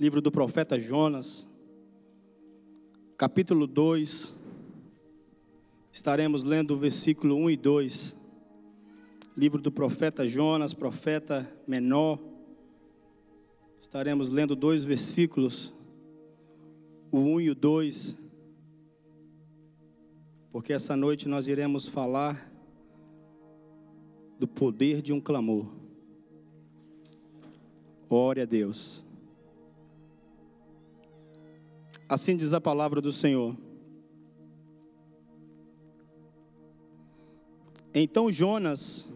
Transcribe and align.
livro 0.00 0.20
do 0.20 0.30
profeta 0.30 0.78
Jonas, 0.78 1.48
capítulo 3.16 3.66
2. 3.66 4.38
Estaremos 5.90 6.44
lendo 6.44 6.74
o 6.74 6.76
versículo 6.76 7.34
1 7.34 7.50
e 7.50 7.56
2. 7.56 8.16
Livro 9.36 9.60
do 9.60 9.72
profeta 9.72 10.24
Jonas, 10.24 10.72
profeta 10.72 11.50
menor. 11.66 12.20
Estaremos 13.80 14.28
lendo 14.30 14.54
dois 14.54 14.84
versículos, 14.84 15.74
o 17.10 17.18
1 17.18 17.40
e 17.40 17.50
o 17.50 17.54
2. 17.56 18.16
Porque 20.52 20.72
essa 20.72 20.94
noite 20.94 21.26
nós 21.26 21.48
iremos 21.48 21.88
falar 21.88 22.52
do 24.38 24.46
poder 24.46 25.02
de 25.02 25.12
um 25.12 25.20
clamor. 25.20 25.66
Ore 28.08 28.40
a 28.40 28.44
Deus. 28.44 29.07
Assim 32.08 32.36
diz 32.36 32.54
a 32.54 32.60
palavra 32.60 33.02
do 33.02 33.12
Senhor. 33.12 33.54
Então 37.92 38.32
Jonas, 38.32 39.12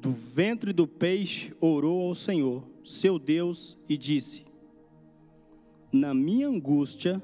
do 0.00 0.12
ventre 0.12 0.72
do 0.72 0.86
peixe, 0.86 1.52
orou 1.60 2.06
ao 2.06 2.14
Senhor, 2.14 2.62
seu 2.84 3.18
Deus, 3.18 3.76
e 3.88 3.96
disse: 3.96 4.44
Na 5.90 6.14
minha 6.14 6.46
angústia, 6.46 7.20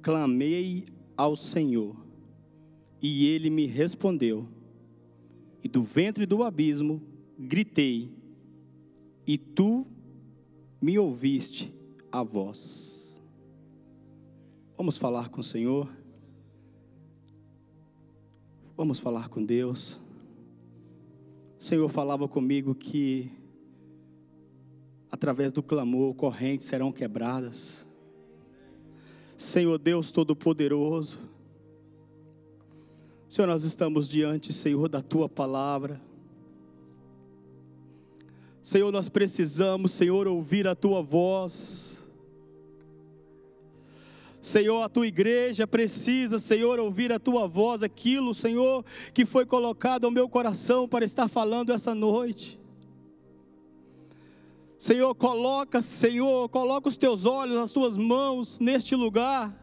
clamei 0.00 0.86
ao 1.14 1.36
Senhor, 1.36 1.94
e 3.02 3.26
ele 3.26 3.50
me 3.50 3.66
respondeu. 3.66 4.48
E 5.62 5.68
do 5.68 5.82
ventre 5.82 6.24
do 6.24 6.42
abismo 6.42 7.02
gritei, 7.38 8.10
e 9.26 9.36
tu 9.36 9.86
me 10.80 10.98
ouviste 10.98 11.74
a 12.12 12.22
voz. 12.22 12.93
Vamos 14.76 14.96
falar 14.96 15.28
com 15.28 15.40
o 15.40 15.44
Senhor. 15.44 15.88
Vamos 18.76 18.98
falar 18.98 19.28
com 19.28 19.44
Deus. 19.44 20.00
O 21.58 21.62
Senhor 21.62 21.88
falava 21.88 22.26
comigo 22.26 22.74
que 22.74 23.30
através 25.10 25.52
do 25.52 25.62
clamor 25.62 26.14
correntes 26.14 26.66
serão 26.66 26.90
quebradas. 26.90 27.86
Senhor 29.36 29.78
Deus 29.78 30.10
Todo-Poderoso, 30.10 31.18
Senhor, 33.34 33.48
nós 33.48 33.64
estamos 33.64 34.08
diante, 34.08 34.52
Senhor, 34.52 34.88
da 34.88 35.02
tua 35.02 35.28
palavra. 35.28 36.00
Senhor, 38.62 38.92
nós 38.92 39.08
precisamos, 39.08 39.92
Senhor, 39.92 40.28
ouvir 40.28 40.68
a 40.68 40.74
tua 40.76 41.02
voz. 41.02 42.03
Senhor, 44.44 44.82
a 44.82 44.90
tua 44.90 45.06
igreja 45.06 45.66
precisa, 45.66 46.38
Senhor, 46.38 46.78
ouvir 46.78 47.10
a 47.10 47.18
tua 47.18 47.48
voz, 47.48 47.82
aquilo, 47.82 48.34
Senhor, 48.34 48.84
que 49.14 49.24
foi 49.24 49.46
colocado 49.46 50.04
ao 50.04 50.10
meu 50.10 50.28
coração 50.28 50.86
para 50.86 51.02
estar 51.02 51.28
falando 51.28 51.72
essa 51.72 51.94
noite. 51.94 52.60
Senhor, 54.78 55.14
coloca, 55.14 55.80
Senhor, 55.80 56.46
coloca 56.50 56.90
os 56.90 56.98
teus 56.98 57.24
olhos, 57.24 57.58
as 57.58 57.72
tuas 57.72 57.96
mãos 57.96 58.60
neste 58.60 58.94
lugar. 58.94 59.58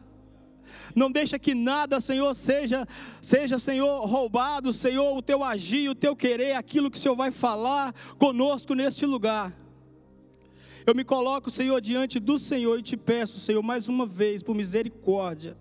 Não 0.96 1.12
deixa 1.12 1.38
que 1.38 1.54
nada, 1.54 2.00
Senhor, 2.00 2.34
seja, 2.34 2.84
seja, 3.20 3.60
Senhor, 3.60 4.04
roubado, 4.04 4.72
Senhor, 4.72 5.16
o 5.16 5.22
teu 5.22 5.44
agir, 5.44 5.90
o 5.90 5.94
teu 5.94 6.16
querer, 6.16 6.54
aquilo 6.54 6.90
que 6.90 6.98
o 6.98 7.00
Senhor 7.00 7.14
vai 7.14 7.30
falar 7.30 7.94
conosco 8.18 8.74
neste 8.74 9.06
lugar. 9.06 9.61
Eu 10.84 10.94
me 10.94 11.04
coloco, 11.04 11.50
Senhor, 11.50 11.80
diante 11.80 12.18
do 12.18 12.38
Senhor 12.38 12.78
e 12.78 12.82
te 12.82 12.96
peço, 12.96 13.38
Senhor, 13.38 13.62
mais 13.62 13.88
uma 13.88 14.04
vez, 14.04 14.42
por 14.42 14.54
misericórdia. 14.54 15.56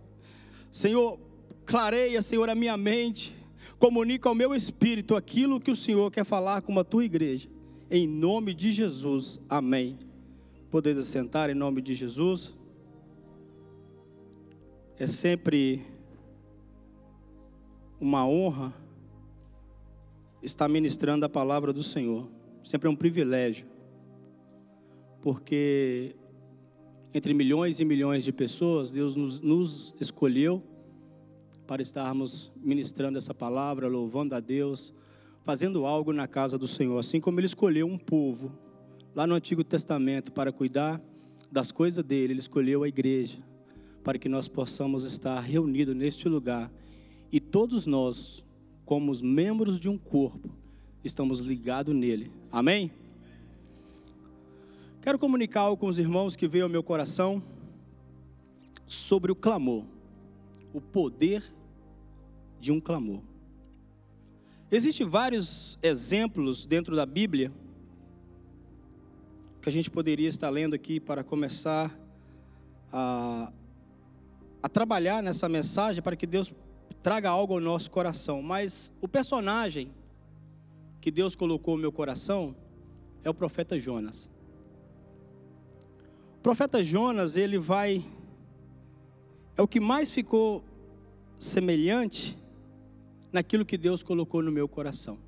Senhor, 0.71 1.19
clareia, 1.65 2.21
Senhor, 2.21 2.49
a 2.49 2.55
minha 2.55 2.75
mente, 2.75 3.35
comunica 3.77 4.29
ao 4.29 4.35
meu 4.35 4.55
espírito 4.55 5.15
aquilo 5.15 5.59
que 5.59 5.69
o 5.69 5.75
Senhor 5.75 6.09
quer 6.09 6.23
falar 6.23 6.63
com 6.63 6.77
a 6.79 6.83
tua 6.83 7.05
igreja. 7.05 7.47
Em 7.89 8.07
nome 8.07 8.53
de 8.53 8.71
Jesus, 8.71 9.39
amém. 9.47 9.99
Poder 10.71 11.01
sentar 11.03 11.49
em 11.49 11.55
nome 11.55 11.81
de 11.81 11.93
Jesus. 11.93 12.53
É 14.97 15.05
sempre 15.05 15.83
uma 17.99 18.25
honra 18.25 18.73
estar 20.41 20.67
ministrando 20.67 21.25
a 21.25 21.29
palavra 21.29 21.71
do 21.71 21.83
Senhor. 21.83 22.27
Sempre 22.63 22.87
é 22.87 22.91
um 22.91 22.95
privilégio 22.95 23.70
porque 25.21 26.15
entre 27.13 27.33
milhões 27.33 27.79
e 27.79 27.85
milhões 27.85 28.23
de 28.23 28.31
pessoas, 28.31 28.89
Deus 28.91 29.15
nos, 29.15 29.39
nos 29.39 29.93
escolheu 29.99 30.63
para 31.67 31.81
estarmos 31.81 32.51
ministrando 32.55 33.17
essa 33.17 33.33
palavra, 33.33 33.87
louvando 33.87 34.33
a 34.33 34.39
Deus, 34.39 34.93
fazendo 35.43 35.85
algo 35.85 36.11
na 36.11 36.27
casa 36.27 36.57
do 36.57 36.67
Senhor, 36.67 36.97
assim 36.97 37.19
como 37.19 37.39
Ele 37.39 37.47
escolheu 37.47 37.87
um 37.87 37.97
povo 37.97 38.51
lá 39.13 39.27
no 39.27 39.35
Antigo 39.35 39.63
Testamento 39.63 40.31
para 40.31 40.51
cuidar 40.51 41.01
das 41.51 41.71
coisas 41.71 42.03
dele, 42.03 42.33
Ele 42.33 42.39
escolheu 42.39 42.83
a 42.83 42.87
igreja 42.87 43.39
para 44.03 44.17
que 44.17 44.29
nós 44.29 44.47
possamos 44.47 45.03
estar 45.03 45.39
reunidos 45.39 45.95
neste 45.95 46.27
lugar 46.27 46.71
e 47.31 47.39
todos 47.39 47.85
nós, 47.85 48.45
como 48.83 49.11
os 49.11 49.21
membros 49.21 49.79
de 49.79 49.87
um 49.87 49.97
corpo, 49.97 50.49
estamos 51.03 51.39
ligados 51.41 51.95
nele. 51.95 52.31
Amém? 52.51 52.91
Quero 55.01 55.17
comunicar 55.17 55.61
algo 55.61 55.77
com 55.77 55.87
os 55.87 55.97
irmãos 55.97 56.35
que 56.35 56.47
veio 56.47 56.65
ao 56.65 56.69
meu 56.69 56.83
coração 56.83 57.41
sobre 58.85 59.31
o 59.31 59.35
clamor, 59.35 59.83
o 60.71 60.79
poder 60.79 61.43
de 62.59 62.71
um 62.71 62.79
clamor. 62.79 63.19
Existem 64.69 65.07
vários 65.07 65.79
exemplos 65.81 66.67
dentro 66.67 66.95
da 66.95 67.03
Bíblia 67.03 67.51
que 69.59 69.69
a 69.69 69.71
gente 69.71 69.89
poderia 69.89 70.29
estar 70.29 70.51
lendo 70.51 70.75
aqui 70.75 70.99
para 70.99 71.23
começar 71.23 71.91
a, 72.93 73.51
a 74.61 74.69
trabalhar 74.69 75.23
nessa 75.23 75.49
mensagem 75.49 76.03
para 76.03 76.15
que 76.15 76.27
Deus 76.27 76.53
traga 77.01 77.27
algo 77.27 77.55
ao 77.55 77.59
nosso 77.59 77.89
coração. 77.89 78.39
Mas 78.43 78.93
o 79.01 79.07
personagem 79.07 79.91
que 81.01 81.09
Deus 81.09 81.35
colocou 81.35 81.75
no 81.75 81.81
meu 81.81 81.91
coração 81.91 82.55
é 83.23 83.29
o 83.31 83.33
profeta 83.33 83.79
Jonas. 83.79 84.29
O 86.41 86.43
profeta 86.43 86.81
Jonas, 86.81 87.37
ele 87.37 87.59
vai. 87.59 88.03
É 89.55 89.61
o 89.61 89.67
que 89.67 89.79
mais 89.79 90.09
ficou 90.09 90.63
semelhante 91.37 92.35
naquilo 93.31 93.63
que 93.63 93.77
Deus 93.77 94.01
colocou 94.01 94.41
no 94.41 94.51
meu 94.51 94.67
coração. 94.67 95.19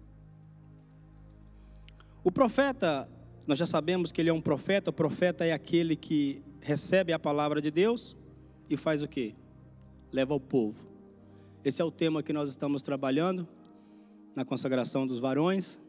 O 2.23 2.31
profeta, 2.31 3.07
nós 3.45 3.59
já 3.59 3.67
sabemos 3.67 4.11
que 4.11 4.21
ele 4.21 4.31
é 4.31 4.33
um 4.33 4.41
profeta, 4.41 4.89
o 4.89 4.93
profeta 4.93 5.45
é 5.45 5.53
aquele 5.53 5.95
que 5.95 6.41
recebe 6.59 7.13
a 7.13 7.19
palavra 7.19 7.61
de 7.61 7.69
Deus 7.69 8.17
e 8.67 8.75
faz 8.75 9.03
o 9.03 9.07
que? 9.07 9.35
Leva 10.11 10.33
ao 10.33 10.39
povo. 10.39 10.83
Esse 11.63 11.79
é 11.79 11.85
o 11.85 11.91
tema 11.91 12.23
que 12.23 12.33
nós 12.33 12.49
estamos 12.49 12.81
trabalhando 12.81 13.47
na 14.35 14.43
consagração 14.43 15.05
dos 15.05 15.19
varões 15.19 15.79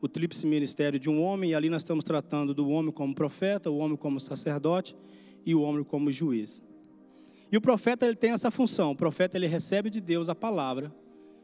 o 0.00 0.08
tríplice 0.08 0.46
ministério 0.46 0.98
de 0.98 1.10
um 1.10 1.22
homem, 1.22 1.50
e 1.50 1.54
ali 1.54 1.68
nós 1.68 1.82
estamos 1.82 2.04
tratando 2.04 2.54
do 2.54 2.68
homem 2.68 2.90
como 2.90 3.14
profeta, 3.14 3.70
o 3.70 3.78
homem 3.78 3.96
como 3.96 4.18
sacerdote 4.18 4.96
e 5.44 5.54
o 5.54 5.62
homem 5.62 5.84
como 5.84 6.10
juiz. 6.10 6.62
E 7.52 7.56
o 7.56 7.60
profeta 7.60 8.06
ele 8.06 8.16
tem 8.16 8.30
essa 8.30 8.50
função, 8.50 8.92
o 8.92 8.96
profeta 8.96 9.36
ele 9.36 9.46
recebe 9.46 9.90
de 9.90 10.00
Deus 10.00 10.28
a 10.28 10.34
palavra 10.34 10.94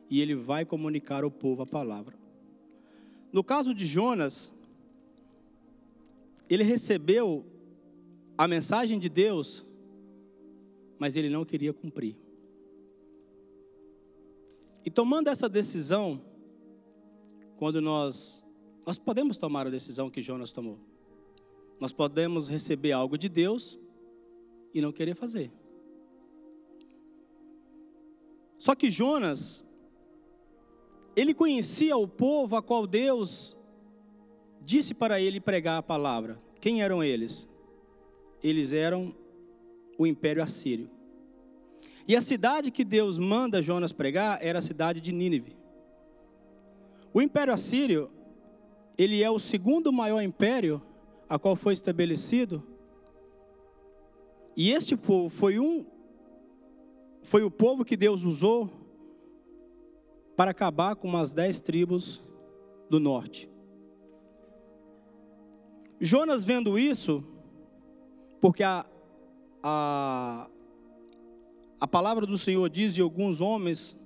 e 0.09 0.21
ele 0.21 0.35
vai 0.35 0.65
comunicar 0.65 1.25
ao 1.25 1.31
povo 1.31 1.63
a 1.63 1.67
palavra. 1.67 2.17
No 3.33 3.45
caso 3.45 3.75
de 3.75 3.85
Jonas, 3.85 4.53
ele 6.49 6.63
recebeu 6.63 7.45
a 8.39 8.47
mensagem 8.47 8.99
de 8.99 9.09
Deus, 9.09 9.67
mas 10.99 11.17
ele 11.17 11.29
não 11.29 11.45
queria 11.45 11.73
cumprir. 11.73 12.17
E 14.85 14.91
tomando 14.91 15.29
essa 15.29 15.49
decisão, 15.49 16.23
quando 17.57 17.81
nós 17.81 18.46
nós 18.87 19.01
podemos 19.01 19.37
tomar 19.37 19.67
a 19.67 19.71
decisão 19.71 20.09
que 20.09 20.23
Jonas 20.23 20.53
tomou. 20.53 20.79
Nós 21.81 21.93
podemos 21.93 22.49
receber 22.49 22.93
algo 22.93 23.19
de 23.19 23.29
Deus 23.29 23.77
e 24.73 24.81
não 24.81 24.93
querer 24.93 25.17
fazer. 25.17 25.51
Só 28.57 28.77
que 28.77 28.89
Jonas, 28.89 29.67
ele 31.17 31.35
conhecia 31.35 31.97
o 31.97 32.07
povo 32.07 32.55
a 32.55 32.63
qual 32.63 32.87
Deus 32.87 33.57
disse 34.63 34.95
para 34.95 35.21
ele 35.21 35.41
pregar 35.41 35.79
a 35.79 35.83
palavra. 35.83 36.41
Quem 36.61 36.81
eram 36.81 37.03
eles? 37.03 37.49
Eles 38.43 38.73
eram 38.73 39.13
o 39.99 40.07
império 40.07 40.43
assírio. 40.43 40.89
E 42.07 42.15
a 42.15 42.21
cidade 42.21 42.71
que 42.71 42.85
Deus 42.85 43.19
manda 43.19 43.61
Jonas 43.61 43.93
pregar 43.93 44.39
era 44.41 44.61
a 44.61 44.63
cidade 44.63 45.01
de 45.01 45.11
Nínive. 45.11 45.57
O 47.13 47.21
império 47.21 47.53
assírio 47.53 48.11
ele 48.97 49.23
é 49.23 49.31
o 49.31 49.39
segundo 49.39 49.93
maior 49.93 50.21
império 50.23 50.83
a 51.29 51.39
qual 51.39 51.57
foi 51.57 51.73
estabelecido. 51.73 52.63
E 54.57 54.71
este 54.71 54.97
povo 54.97 55.29
foi 55.29 55.59
um 55.59 55.85
foi 57.23 57.43
o 57.43 57.51
povo 57.51 57.85
que 57.85 57.97
Deus 57.97 58.23
usou 58.23 58.71
para 60.37 60.53
acabar 60.53 60.95
com 60.95 61.09
umas 61.09 61.35
dez 61.35 61.61
tribos 61.61 62.23
do 62.89 63.01
norte. 63.01 63.51
Jonas 66.01 66.45
vendo 66.45 66.79
isso, 66.79 67.25
porque 68.41 68.63
a, 68.63 68.85
a, 69.61 70.49
a 71.81 71.89
palavra 71.89 72.27
do 72.27 72.39
Senhor 72.39 72.69
diz, 72.69 72.97
e 72.97 73.01
alguns 73.01 73.41
homens 73.41 73.97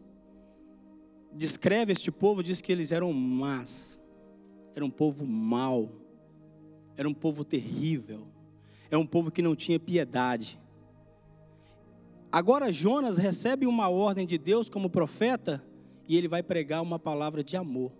descreve 1.32 1.92
este 1.92 2.10
povo, 2.10 2.42
diz 2.42 2.62
que 2.62 2.72
eles 2.72 2.90
eram 2.90 3.12
más, 3.12 3.99
era 4.74 4.84
um 4.84 4.90
povo 4.90 5.26
mau, 5.26 5.90
era 6.96 7.08
um 7.08 7.14
povo 7.14 7.44
terrível, 7.44 8.26
é 8.90 8.96
um 8.96 9.06
povo 9.06 9.30
que 9.30 9.42
não 9.42 9.54
tinha 9.56 9.78
piedade. 9.78 10.60
Agora 12.30 12.70
Jonas 12.70 13.18
recebe 13.18 13.66
uma 13.66 13.88
ordem 13.88 14.26
de 14.26 14.38
Deus 14.38 14.68
como 14.68 14.88
profeta 14.88 15.62
e 16.08 16.16
ele 16.16 16.28
vai 16.28 16.42
pregar 16.42 16.82
uma 16.82 16.98
palavra 16.98 17.42
de 17.42 17.56
amor. 17.56 17.92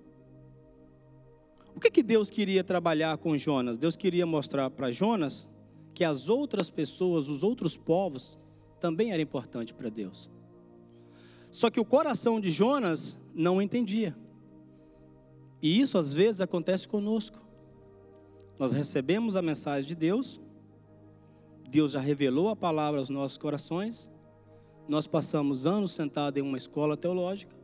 O 1.75 1.81
que, 1.81 1.91
que 1.91 2.03
Deus 2.03 2.31
queria 2.31 2.63
trabalhar 2.63 3.17
com 3.19 3.37
Jonas? 3.37 3.77
Deus 3.77 3.97
queria 3.97 4.27
mostrar 4.27 4.71
para 4.71 4.91
Jonas 4.91 5.49
que 5.95 6.05
as 6.05 6.29
outras 6.29 6.71
pessoas, 6.71 7.29
os 7.29 7.43
outros 7.43 7.77
povos, 7.77 8.39
também 8.81 9.13
eram 9.13 9.23
importantes 9.23 9.73
para 9.73 9.89
Deus. 9.89 10.31
Só 11.51 11.69
que 11.71 11.81
o 11.81 11.85
coração 11.85 12.41
de 12.41 12.51
Jonas 12.51 13.19
não 13.35 13.61
entendia. 13.61 14.15
E 15.63 15.81
isso 15.81 15.99
às 15.99 16.13
vezes 16.13 16.41
acontece 16.41 16.89
conosco. 16.89 17.39
Nós 18.59 18.73
recebemos 18.73 19.37
a 19.37 19.43
mensagem 19.43 19.89
de 19.89 19.95
Deus, 19.95 20.41
Deus 21.71 21.93
já 21.93 22.01
revelou 22.01 22.49
a 22.49 22.57
palavra 22.57 22.99
aos 22.99 23.09
nossos 23.09 23.39
corações, 23.39 24.11
nós 24.89 25.07
passamos 25.07 25.67
anos 25.67 25.93
sentados 25.93 26.39
em 26.39 26.45
uma 26.45 26.59
escola 26.59 26.97
teológica, 26.97 27.57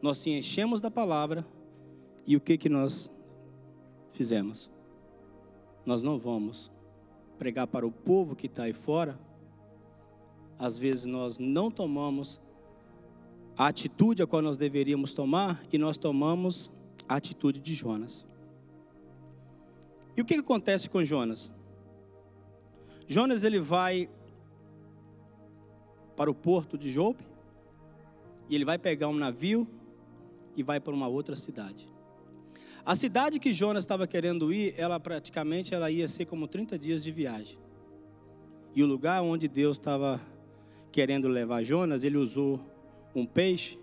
nós 0.00 0.18
se 0.18 0.30
enchemos 0.30 0.80
da 0.80 0.90
palavra, 0.90 1.44
e 2.26 2.36
o 2.36 2.40
que 2.40 2.56
que 2.56 2.68
nós 2.68 3.10
fizemos? 4.12 4.70
Nós 5.84 6.02
não 6.02 6.18
vamos 6.18 6.70
pregar 7.38 7.66
para 7.66 7.86
o 7.86 7.90
povo 7.90 8.36
que 8.36 8.46
está 8.46 8.64
aí 8.64 8.72
fora, 8.72 9.18
às 10.58 10.78
vezes 10.78 11.06
nós 11.06 11.40
não 11.40 11.70
tomamos 11.70 12.40
a 13.56 13.66
atitude 13.66 14.22
a 14.22 14.26
qual 14.26 14.40
nós 14.40 14.56
deveríamos 14.56 15.12
tomar 15.12 15.64
e 15.72 15.78
nós 15.78 15.96
tomamos 15.96 16.70
a 17.12 17.16
atitude 17.16 17.60
de 17.60 17.74
Jonas. 17.74 18.26
E 20.16 20.22
o 20.22 20.24
que, 20.24 20.34
acontece 20.34 20.88
com 20.88 21.04
Jonas? 21.04 21.52
Jonas 23.06 23.44
ele 23.44 23.60
vai 23.60 24.08
para 26.16 26.30
o 26.30 26.34
porto 26.34 26.78
de 26.78 26.90
Jope 26.90 27.24
e 28.48 28.54
ele 28.54 28.64
vai 28.64 28.78
pegar 28.78 29.08
um 29.08 29.14
navio 29.14 29.68
e 30.56 30.62
vai 30.62 30.80
para 30.80 30.94
uma 30.94 31.06
outra 31.06 31.36
cidade. 31.36 31.86
A 32.84 32.94
cidade 32.94 33.38
que 33.38 33.52
Jonas 33.52 33.84
estava 33.84 34.06
querendo 34.06 34.52
ir, 34.52 34.74
ela 34.78 34.98
praticamente 34.98 35.74
ela 35.74 35.90
ia 35.90 36.08
ser 36.08 36.24
como 36.24 36.48
30 36.48 36.78
dias 36.78 37.04
de 37.04 37.12
viagem. 37.12 37.58
E 38.74 38.82
o 38.82 38.86
lugar 38.86 39.22
onde 39.22 39.48
Deus 39.48 39.76
estava 39.76 40.18
querendo 40.90 41.28
levar 41.28 41.62
Jonas, 41.62 42.04
ele 42.04 42.16
usou 42.16 42.58
um 43.14 43.26
peixe, 43.26 43.78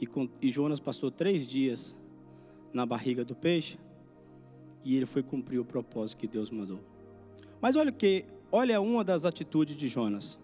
e, 0.00 0.06
com, 0.06 0.28
e 0.40 0.50
Jonas 0.50 0.78
passou 0.78 1.10
três 1.10 1.46
dias 1.46 1.96
na 2.72 2.86
barriga 2.86 3.24
do 3.24 3.34
peixe, 3.34 3.78
e 4.84 4.96
ele 4.96 5.06
foi 5.06 5.22
cumprir 5.22 5.58
o 5.58 5.64
propósito 5.64 6.18
que 6.18 6.26
Deus 6.26 6.50
mandou. 6.50 6.80
Mas 7.60 7.76
olha 7.76 7.90
que, 7.90 8.24
olha 8.50 8.80
uma 8.80 9.02
das 9.02 9.24
atitudes 9.24 9.76
de 9.76 9.88
Jonas. 9.88 10.38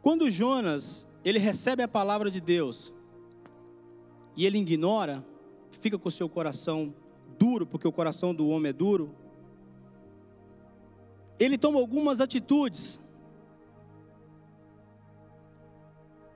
Quando 0.00 0.30
Jonas, 0.30 1.06
ele 1.24 1.38
recebe 1.38 1.82
a 1.82 1.88
palavra 1.88 2.30
de 2.30 2.40
Deus, 2.40 2.92
e 4.36 4.46
ele 4.46 4.58
ignora, 4.58 5.24
fica 5.70 5.98
com 5.98 6.08
o 6.08 6.12
seu 6.12 6.28
coração 6.28 6.94
duro, 7.38 7.66
porque 7.66 7.86
o 7.86 7.92
coração 7.92 8.34
do 8.34 8.48
homem 8.48 8.70
é 8.70 8.72
duro, 8.72 9.14
ele 11.38 11.58
toma 11.58 11.78
algumas 11.78 12.20
atitudes 12.20 13.03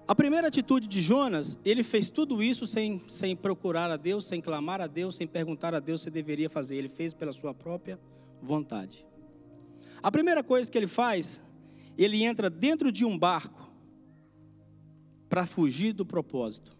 A 0.08 0.14
primeira 0.14 0.48
atitude 0.48 0.88
de 0.88 1.02
Jonas, 1.02 1.58
ele 1.62 1.82
fez 1.82 2.08
tudo 2.08 2.42
isso 2.42 2.66
sem, 2.66 2.98
sem 3.08 3.36
procurar 3.36 3.90
a 3.90 3.96
Deus, 3.98 4.24
sem 4.24 4.40
clamar 4.40 4.80
a 4.80 4.86
Deus, 4.86 5.16
sem 5.16 5.26
perguntar 5.26 5.74
a 5.74 5.80
Deus 5.80 6.00
se 6.00 6.10
deveria 6.10 6.48
fazer. 6.48 6.76
Ele 6.76 6.88
fez 6.88 7.12
pela 7.12 7.30
sua 7.30 7.52
própria 7.52 8.00
vontade. 8.40 9.06
A 10.02 10.10
primeira 10.10 10.42
coisa 10.42 10.70
que 10.70 10.78
ele 10.78 10.86
faz, 10.86 11.42
ele 11.98 12.24
entra 12.24 12.48
dentro 12.48 12.90
de 12.90 13.04
um 13.04 13.18
barco 13.18 13.70
para 15.28 15.44
fugir 15.46 15.92
do 15.92 16.06
propósito. 16.06 16.74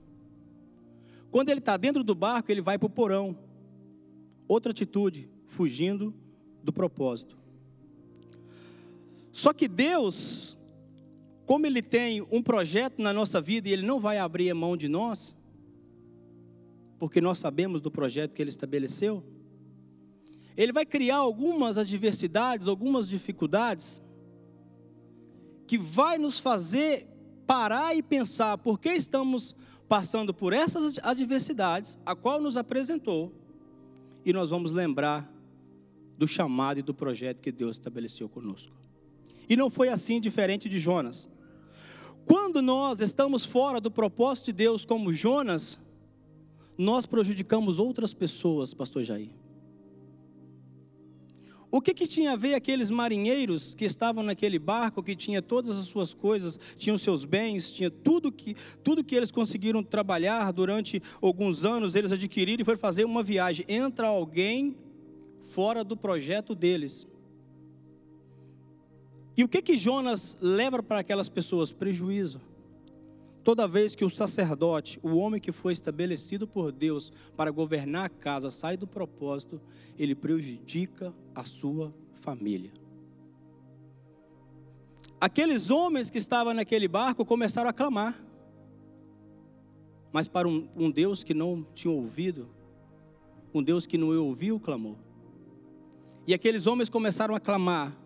Quando 1.30 1.50
ele 1.50 1.60
está 1.60 1.76
dentro 1.76 2.02
do 2.02 2.14
barco, 2.14 2.50
ele 2.50 2.62
vai 2.62 2.78
para 2.78 2.86
o 2.86 2.90
porão. 2.90 3.36
Outra 4.48 4.72
atitude, 4.72 5.28
fugindo 5.44 6.14
do 6.64 6.72
propósito. 6.72 7.36
Só 9.30 9.52
que 9.52 9.68
Deus 9.68 10.57
como 11.48 11.64
Ele 11.64 11.80
tem 11.80 12.20
um 12.30 12.42
projeto 12.42 13.00
na 13.00 13.10
nossa 13.10 13.40
vida 13.40 13.70
e 13.70 13.72
Ele 13.72 13.86
não 13.86 13.98
vai 13.98 14.18
abrir 14.18 14.50
a 14.50 14.54
mão 14.54 14.76
de 14.76 14.86
nós, 14.86 15.34
porque 16.98 17.22
nós 17.22 17.38
sabemos 17.38 17.80
do 17.80 17.90
projeto 17.90 18.34
que 18.34 18.42
Ele 18.42 18.50
estabeleceu, 18.50 19.24
Ele 20.54 20.74
vai 20.74 20.84
criar 20.84 21.16
algumas 21.16 21.78
adversidades, 21.78 22.68
algumas 22.68 23.08
dificuldades, 23.08 24.02
que 25.66 25.78
vai 25.78 26.18
nos 26.18 26.38
fazer 26.38 27.08
parar 27.46 27.96
e 27.96 28.02
pensar 28.02 28.58
por 28.58 28.78
que 28.78 28.90
estamos 28.90 29.56
passando 29.88 30.34
por 30.34 30.52
essas 30.52 30.98
adversidades, 31.02 31.98
a 32.04 32.14
qual 32.14 32.42
nos 32.42 32.58
apresentou, 32.58 33.32
e 34.22 34.34
nós 34.34 34.50
vamos 34.50 34.70
lembrar 34.70 35.32
do 36.18 36.28
chamado 36.28 36.80
e 36.80 36.82
do 36.82 36.92
projeto 36.92 37.40
que 37.40 37.50
Deus 37.50 37.76
estabeleceu 37.76 38.28
conosco. 38.28 38.76
E 39.48 39.56
não 39.56 39.70
foi 39.70 39.88
assim 39.88 40.20
diferente 40.20 40.68
de 40.68 40.78
Jonas. 40.78 41.26
Quando 42.28 42.60
nós 42.60 43.00
estamos 43.00 43.46
fora 43.46 43.80
do 43.80 43.90
propósito 43.90 44.46
de 44.46 44.52
Deus, 44.52 44.84
como 44.84 45.14
Jonas, 45.14 45.80
nós 46.76 47.06
prejudicamos 47.06 47.78
outras 47.78 48.12
pessoas, 48.12 48.74
pastor 48.74 49.02
Jair. 49.02 49.30
O 51.70 51.80
que, 51.80 51.94
que 51.94 52.06
tinha 52.06 52.32
a 52.32 52.36
ver 52.36 52.54
aqueles 52.54 52.90
marinheiros 52.90 53.74
que 53.74 53.86
estavam 53.86 54.22
naquele 54.22 54.58
barco, 54.58 55.02
que 55.02 55.16
tinha 55.16 55.40
todas 55.40 55.78
as 55.78 55.86
suas 55.86 56.12
coisas, 56.12 56.58
tinham 56.76 56.98
seus 56.98 57.24
bens, 57.24 57.72
tinha 57.72 57.90
tudo 57.90 58.30
que, 58.30 58.54
tudo 58.84 59.02
que 59.02 59.14
eles 59.14 59.32
conseguiram 59.32 59.82
trabalhar 59.82 60.52
durante 60.52 61.02
alguns 61.22 61.64
anos, 61.64 61.94
eles 61.94 62.12
adquiriram 62.12 62.60
e 62.60 62.64
foram 62.64 62.78
fazer 62.78 63.04
uma 63.04 63.22
viagem. 63.22 63.64
Entra 63.68 64.08
alguém 64.08 64.76
fora 65.40 65.82
do 65.82 65.96
projeto 65.96 66.54
deles. 66.54 67.06
E 69.38 69.44
o 69.44 69.48
que 69.48 69.62
que 69.62 69.76
Jonas 69.76 70.36
leva 70.40 70.82
para 70.82 70.98
aquelas 70.98 71.28
pessoas? 71.28 71.72
Prejuízo. 71.72 72.40
Toda 73.44 73.68
vez 73.68 73.94
que 73.94 74.04
o 74.04 74.10
sacerdote, 74.10 74.98
o 75.00 75.16
homem 75.16 75.40
que 75.40 75.52
foi 75.52 75.72
estabelecido 75.72 76.44
por 76.44 76.72
Deus 76.72 77.12
para 77.36 77.52
governar 77.52 78.06
a 78.06 78.08
casa, 78.08 78.50
sai 78.50 78.76
do 78.76 78.84
propósito, 78.84 79.60
ele 79.96 80.16
prejudica 80.16 81.14
a 81.36 81.44
sua 81.44 81.94
família. 82.16 82.72
Aqueles 85.20 85.70
homens 85.70 86.10
que 86.10 86.18
estavam 86.18 86.52
naquele 86.52 86.88
barco 86.88 87.24
começaram 87.24 87.70
a 87.70 87.72
clamar, 87.72 88.20
mas 90.12 90.26
para 90.26 90.48
um, 90.48 90.68
um 90.76 90.90
Deus 90.90 91.22
que 91.22 91.32
não 91.32 91.64
tinha 91.74 91.94
ouvido, 91.94 92.48
um 93.54 93.62
Deus 93.62 93.86
que 93.86 93.96
não 93.96 94.08
ouviu 94.18 94.56
o 94.56 94.60
clamor. 94.60 94.96
E 96.26 96.34
aqueles 96.34 96.66
homens 96.66 96.88
começaram 96.88 97.36
a 97.36 97.40
clamar, 97.40 97.96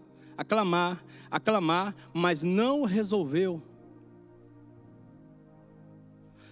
aclamar, 0.42 1.02
aclamar, 1.30 1.94
mas 2.12 2.42
não 2.42 2.84
resolveu. 2.84 3.62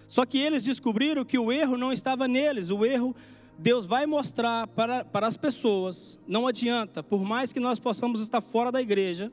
Só 0.07 0.25
que 0.25 0.37
eles 0.37 0.63
descobriram 0.63 1.23
que 1.23 1.37
o 1.37 1.51
erro 1.51 1.77
não 1.77 1.93
estava 1.93 2.27
neles, 2.27 2.69
o 2.69 2.83
erro 2.83 3.15
Deus 3.57 3.85
vai 3.85 4.05
mostrar 4.05 4.67
para, 4.67 5.05
para 5.05 5.27
as 5.27 5.37
pessoas. 5.37 6.19
Não 6.27 6.47
adianta, 6.47 7.03
por 7.03 7.21
mais 7.21 7.53
que 7.53 7.59
nós 7.59 7.79
possamos 7.79 8.21
estar 8.21 8.41
fora 8.41 8.71
da 8.71 8.81
igreja, 8.81 9.31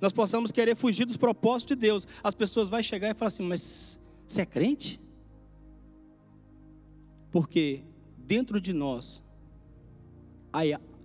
nós 0.00 0.12
possamos 0.12 0.50
querer 0.50 0.74
fugir 0.74 1.04
dos 1.04 1.16
propósitos 1.16 1.76
de 1.76 1.80
Deus, 1.80 2.06
as 2.22 2.34
pessoas 2.34 2.68
vão 2.68 2.82
chegar 2.82 3.10
e 3.10 3.14
falar 3.14 3.28
assim: 3.28 3.42
Mas 3.42 4.00
você 4.26 4.42
é 4.42 4.46
crente? 4.46 5.00
Porque 7.30 7.82
dentro 8.16 8.60
de 8.60 8.72
nós 8.72 9.22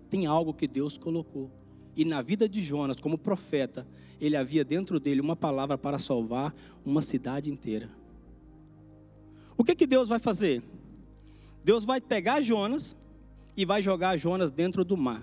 tem 0.09 0.25
algo 0.25 0.53
que 0.53 0.67
Deus 0.67 0.97
colocou. 0.97 1.51
E 1.95 2.03
na 2.03 2.21
vida 2.21 2.47
de 2.49 2.61
Jonas, 2.61 2.99
como 2.99 3.17
profeta, 3.17 3.85
ele 4.19 4.35
havia 4.35 4.63
dentro 4.63 4.99
dele 4.99 5.21
uma 5.21 5.35
palavra 5.35 5.77
para 5.77 5.99
salvar 5.99 6.53
uma 6.85 7.01
cidade 7.01 7.51
inteira. 7.51 7.89
O 9.57 9.63
que, 9.63 9.75
que 9.75 9.85
Deus 9.85 10.09
vai 10.09 10.19
fazer? 10.19 10.63
Deus 11.63 11.85
vai 11.85 12.01
pegar 12.01 12.41
Jonas 12.41 12.95
e 13.55 13.65
vai 13.65 13.81
jogar 13.81 14.17
Jonas 14.17 14.51
dentro 14.51 14.83
do 14.83 14.97
mar. 14.97 15.21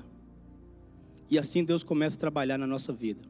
E 1.28 1.38
assim 1.38 1.64
Deus 1.64 1.82
começa 1.82 2.16
a 2.16 2.20
trabalhar 2.20 2.58
na 2.58 2.66
nossa 2.66 2.92
vida. 2.92 3.22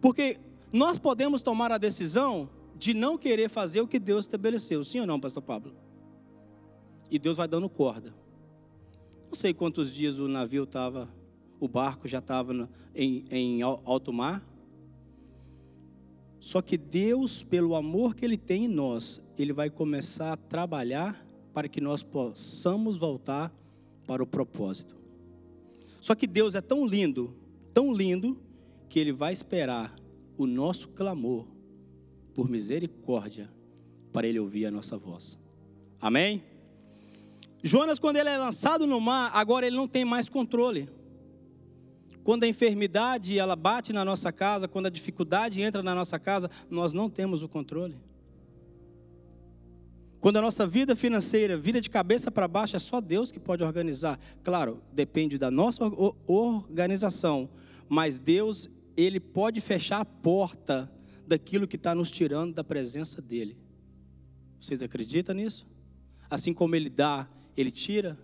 Porque 0.00 0.38
nós 0.72 0.98
podemos 0.98 1.42
tomar 1.42 1.72
a 1.72 1.78
decisão 1.78 2.48
de 2.78 2.92
não 2.92 3.16
querer 3.16 3.48
fazer 3.48 3.80
o 3.80 3.88
que 3.88 3.98
Deus 3.98 4.24
estabeleceu. 4.24 4.84
Sim 4.84 5.00
ou 5.00 5.06
não, 5.06 5.18
pastor 5.18 5.42
Pablo? 5.42 5.74
E 7.10 7.18
Deus 7.18 7.36
vai 7.36 7.48
dando 7.48 7.68
corda. 7.68 8.14
Não 9.28 9.34
sei 9.34 9.54
quantos 9.54 9.92
dias 9.92 10.18
o 10.18 10.28
navio 10.28 10.64
estava, 10.64 11.08
o 11.58 11.68
barco 11.68 12.06
já 12.06 12.18
estava 12.18 12.68
em, 12.94 13.24
em 13.30 13.62
alto 13.62 14.12
mar. 14.12 14.42
Só 16.38 16.62
que 16.62 16.76
Deus, 16.76 17.42
pelo 17.42 17.74
amor 17.74 18.14
que 18.14 18.24
Ele 18.24 18.36
tem 18.36 18.66
em 18.66 18.68
nós, 18.68 19.20
Ele 19.38 19.52
vai 19.52 19.70
começar 19.70 20.32
a 20.32 20.36
trabalhar 20.36 21.26
para 21.52 21.68
que 21.68 21.80
nós 21.80 22.02
possamos 22.02 22.98
voltar 22.98 23.52
para 24.06 24.22
o 24.22 24.26
propósito. 24.26 24.96
Só 26.00 26.14
que 26.14 26.26
Deus 26.26 26.54
é 26.54 26.60
tão 26.60 26.86
lindo, 26.86 27.34
tão 27.72 27.92
lindo, 27.92 28.38
que 28.88 29.00
Ele 29.00 29.12
vai 29.12 29.32
esperar 29.32 29.96
o 30.36 30.46
nosso 30.46 30.88
clamor 30.88 31.46
por 32.34 32.48
misericórdia 32.48 33.50
para 34.12 34.26
Ele 34.26 34.38
ouvir 34.38 34.66
a 34.66 34.70
nossa 34.70 34.96
voz. 34.96 35.38
Amém? 36.00 36.42
Jonas, 37.62 37.98
quando 37.98 38.16
ele 38.16 38.28
é 38.28 38.38
lançado 38.38 38.86
no 38.86 39.00
mar, 39.00 39.30
agora 39.34 39.66
ele 39.66 39.74
não 39.74 39.88
tem 39.88 40.04
mais 40.04 40.28
controle. 40.28 40.88
Quando 42.26 42.42
a 42.42 42.48
enfermidade 42.48 43.38
ela 43.38 43.54
bate 43.54 43.92
na 43.92 44.04
nossa 44.04 44.32
casa, 44.32 44.66
quando 44.66 44.86
a 44.86 44.90
dificuldade 44.90 45.62
entra 45.62 45.80
na 45.80 45.94
nossa 45.94 46.18
casa, 46.18 46.50
nós 46.68 46.92
não 46.92 47.08
temos 47.08 47.40
o 47.40 47.48
controle. 47.48 47.96
Quando 50.18 50.38
a 50.38 50.42
nossa 50.42 50.66
vida 50.66 50.96
financeira 50.96 51.56
vira 51.56 51.80
de 51.80 51.88
cabeça 51.88 52.28
para 52.28 52.48
baixo, 52.48 52.74
é 52.74 52.80
só 52.80 53.00
Deus 53.00 53.30
que 53.30 53.38
pode 53.38 53.62
organizar. 53.62 54.18
Claro, 54.42 54.82
depende 54.92 55.38
da 55.38 55.52
nossa 55.52 55.84
organização, 56.26 57.48
mas 57.88 58.18
Deus, 58.18 58.68
Ele 58.96 59.20
pode 59.20 59.60
fechar 59.60 60.00
a 60.00 60.04
porta 60.04 60.90
daquilo 61.28 61.68
que 61.68 61.76
está 61.76 61.94
nos 61.94 62.10
tirando 62.10 62.54
da 62.54 62.64
presença 62.64 63.22
dEle. 63.22 63.56
Vocês 64.58 64.82
acreditam 64.82 65.32
nisso? 65.32 65.64
Assim 66.28 66.52
como 66.52 66.74
Ele 66.74 66.90
dá, 66.90 67.28
Ele 67.56 67.70
tira. 67.70 68.18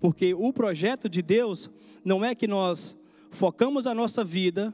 Porque 0.00 0.32
o 0.32 0.54
projeto 0.54 1.06
de 1.06 1.20
Deus 1.20 1.70
não 2.02 2.24
é 2.24 2.34
que 2.34 2.48
nós 2.48 2.96
focamos 3.32 3.86
a 3.86 3.94
nossa 3.94 4.22
vida 4.22 4.72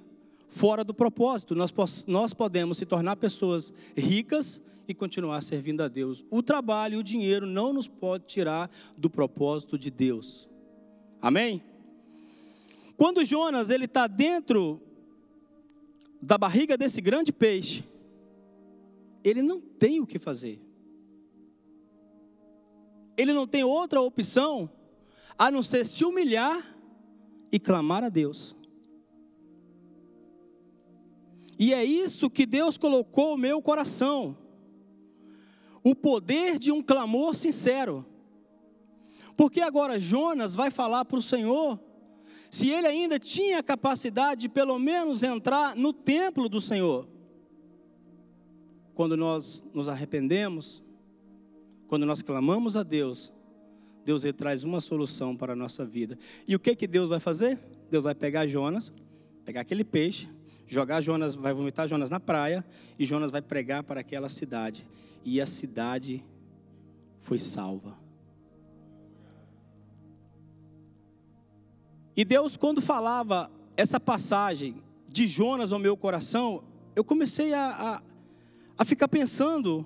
fora 0.49 0.83
do 0.83 0.93
propósito. 0.93 1.55
Nós, 1.55 1.73
nós 2.07 2.35
podemos 2.35 2.77
se 2.77 2.85
tornar 2.85 3.17
pessoas 3.17 3.73
ricas 3.97 4.61
e 4.87 4.93
continuar 4.93 5.41
servindo 5.43 5.81
a 5.83 5.89
Deus. 5.89 6.25
O 6.29 6.43
trabalho 6.43 6.97
e 6.97 6.99
o 6.99 7.03
dinheiro 7.03 7.47
não 7.47 7.73
nos 7.73 7.87
pode 7.87 8.25
tirar 8.27 8.71
do 8.97 9.09
propósito 9.09 9.79
de 9.79 9.91
Deus. 9.91 10.49
Amém? 11.23 11.63
Quando 12.97 13.25
Jonas 13.25 13.71
ele 13.71 13.85
está 13.85 14.07
dentro 14.07 14.83
da 16.21 16.37
barriga 16.37 16.77
desse 16.77 17.01
grande 17.01 17.33
peixe, 17.33 17.85
ele 19.23 19.41
não 19.41 19.61
tem 19.61 20.01
o 20.01 20.07
que 20.07 20.19
fazer. 20.19 20.61
Ele 23.17 23.33
não 23.33 23.47
tem 23.47 23.63
outra 23.63 24.01
opção 24.01 24.69
a 25.39 25.49
não 25.51 25.63
ser 25.63 25.85
se 25.85 26.05
humilhar 26.05 26.78
e 27.51 27.59
clamar 27.59 28.05
a 28.05 28.09
Deus. 28.09 28.57
E 31.59 31.75
é 31.75 31.85
isso 31.85 32.31
que 32.31 32.47
Deus 32.47 32.79
colocou 32.79 33.33
no 33.33 33.39
meu 33.39 33.61
coração. 33.61 34.37
O 35.83 35.95
poder 35.95 36.59
de 36.59 36.71
um 36.71 36.81
clamor 36.81 37.35
sincero. 37.35 38.07
Porque 39.37 39.61
agora 39.61 39.99
Jonas 39.99 40.55
vai 40.55 40.71
falar 40.71 41.05
para 41.05 41.19
o 41.19 41.23
Senhor 41.23 41.81
se 42.51 42.71
ele 42.71 42.87
ainda 42.87 43.19
tinha 43.19 43.63
capacidade 43.63 44.43
de 44.43 44.49
pelo 44.49 44.79
menos 44.79 45.23
entrar 45.23 45.77
no 45.77 45.93
templo 45.93 46.49
do 46.49 46.61
Senhor. 46.61 47.09
Quando 48.95 49.17
nós 49.17 49.65
nos 49.75 49.89
arrependemos, 49.89 50.83
quando 51.87 52.07
nós 52.07 52.23
clamamos 52.23 52.77
a 52.77 52.83
Deus, 52.83 53.33
Deus 54.09 54.25
ele 54.25 54.33
traz 54.33 54.65
uma 54.65 54.81
solução 54.81 55.37
para 55.37 55.53
a 55.53 55.57
nossa 55.57 55.85
vida. 55.85 56.19
E 56.47 56.57
o 56.57 56.59
que 56.59 56.75
que 56.75 56.87
Deus 56.87 57.11
vai 57.11 57.21
fazer? 57.21 57.61
Deus 57.91 58.05
vai 58.05 58.15
pegar 58.15 58.47
Jonas, 58.47 58.91
pegar 59.45 59.61
aquele 59.61 59.85
peixe, 59.85 60.31
jogar 60.67 61.03
Jonas, 61.03 61.35
vai 61.35 61.53
vomitar 61.53 61.87
Jonas 61.87 62.09
na 62.09 62.19
praia 62.19 62.65
e 62.99 63.05
Jonas 63.05 63.31
vai 63.31 63.43
pregar 63.43 63.83
para 63.83 64.01
aquela 64.01 64.31
cidade. 64.31 64.87
E 65.27 65.43
a 65.43 65.45
cidade 65.45 66.25
foi 67.19 67.39
salva. 67.39 67.99
E 72.17 72.25
Deus, 72.25 72.57
quando 72.57 72.81
falava 72.81 73.51
essa 73.77 74.01
passagem 74.01 74.83
de 75.07 75.27
Jonas 75.27 75.71
ao 75.71 75.79
meu 75.79 75.99
coração, 75.99 76.65
eu 76.97 77.05
comecei 77.05 77.53
a, 77.53 77.69
a, 77.69 78.03
a 78.79 78.85
ficar 78.87 79.09
pensando 79.09 79.85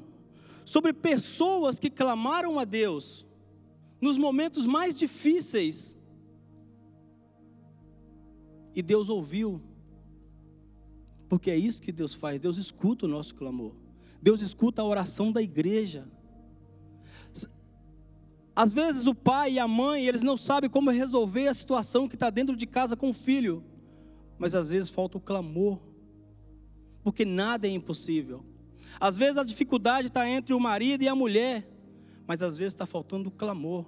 sobre 0.64 0.92
pessoas 0.92 1.80
que 1.80 1.90
clamaram 1.90 2.60
a 2.60 2.64
Deus 2.64 3.26
nos 4.02 4.18
momentos 4.18 4.66
mais 4.66 4.98
difíceis. 4.98 5.96
E 8.74 8.82
Deus 8.82 9.08
ouviu. 9.08 9.62
Porque 11.28 11.50
é 11.50 11.56
isso 11.56 11.80
que 11.80 11.92
Deus 11.92 12.12
faz. 12.12 12.40
Deus 12.40 12.56
escuta 12.56 13.06
o 13.06 13.08
nosso 13.08 13.36
clamor. 13.36 13.76
Deus 14.20 14.42
escuta 14.42 14.82
a 14.82 14.84
oração 14.84 15.30
da 15.30 15.40
igreja. 15.40 16.10
Às 18.54 18.72
vezes 18.72 19.06
o 19.06 19.14
pai 19.14 19.52
e 19.52 19.58
a 19.58 19.68
mãe, 19.68 20.06
eles 20.06 20.22
não 20.22 20.36
sabem 20.36 20.68
como 20.68 20.90
resolver 20.90 21.46
a 21.46 21.54
situação 21.54 22.08
que 22.08 22.16
está 22.16 22.28
dentro 22.28 22.56
de 22.56 22.66
casa 22.66 22.96
com 22.96 23.10
o 23.10 23.14
filho. 23.14 23.64
Mas 24.36 24.54
às 24.56 24.70
vezes 24.70 24.90
falta 24.90 25.16
o 25.16 25.20
clamor. 25.20 25.78
Porque 27.04 27.24
nada 27.24 27.68
é 27.68 27.70
impossível. 27.70 28.44
Às 28.98 29.16
vezes 29.16 29.38
a 29.38 29.44
dificuldade 29.44 30.08
está 30.08 30.28
entre 30.28 30.52
o 30.52 30.60
marido 30.60 31.02
e 31.02 31.08
a 31.08 31.14
mulher 31.14 31.71
mas 32.26 32.42
às 32.42 32.56
vezes 32.56 32.72
está 32.72 32.86
faltando 32.86 33.28
o 33.28 33.32
clamor. 33.32 33.86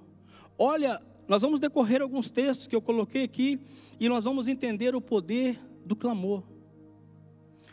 Olha, 0.58 1.00
nós 1.26 1.42
vamos 1.42 1.60
decorrer 1.60 2.02
alguns 2.02 2.30
textos 2.30 2.66
que 2.66 2.76
eu 2.76 2.82
coloquei 2.82 3.24
aqui 3.24 3.60
e 3.98 4.08
nós 4.08 4.24
vamos 4.24 4.48
entender 4.48 4.94
o 4.94 5.00
poder 5.00 5.58
do 5.84 5.96
clamor. 5.96 6.42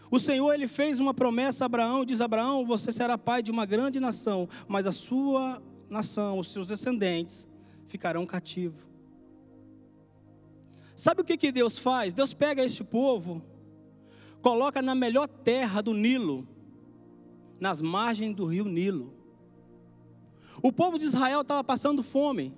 O 0.09 0.19
Senhor 0.19 0.53
ele 0.53 0.67
fez 0.67 0.99
uma 0.99 1.13
promessa 1.13 1.63
a 1.63 1.67
Abraão, 1.67 2.03
diz 2.03 2.19
Abraão, 2.19 2.65
você 2.65 2.91
será 2.91 3.17
pai 3.17 3.41
de 3.41 3.49
uma 3.49 3.65
grande 3.65 3.99
nação, 3.99 4.47
mas 4.67 4.85
a 4.85 4.91
sua 4.91 5.61
nação, 5.89 6.39
os 6.39 6.51
seus 6.51 6.67
descendentes 6.67 7.47
ficarão 7.85 8.25
cativos. 8.25 8.81
Sabe 10.95 11.21
o 11.21 11.23
que, 11.23 11.37
que 11.37 11.51
Deus 11.51 11.79
faz? 11.79 12.13
Deus 12.13 12.33
pega 12.33 12.63
este 12.63 12.83
povo, 12.83 13.41
coloca 14.41 14.81
na 14.81 14.93
melhor 14.93 15.27
terra 15.27 15.81
do 15.81 15.93
Nilo, 15.93 16.47
nas 17.59 17.81
margens 17.81 18.35
do 18.35 18.45
rio 18.45 18.65
Nilo. 18.65 19.20
O 20.61 20.71
povo 20.71 20.97
de 20.97 21.05
Israel 21.05 21.41
estava 21.41 21.63
passando 21.63 22.03
fome. 22.03 22.53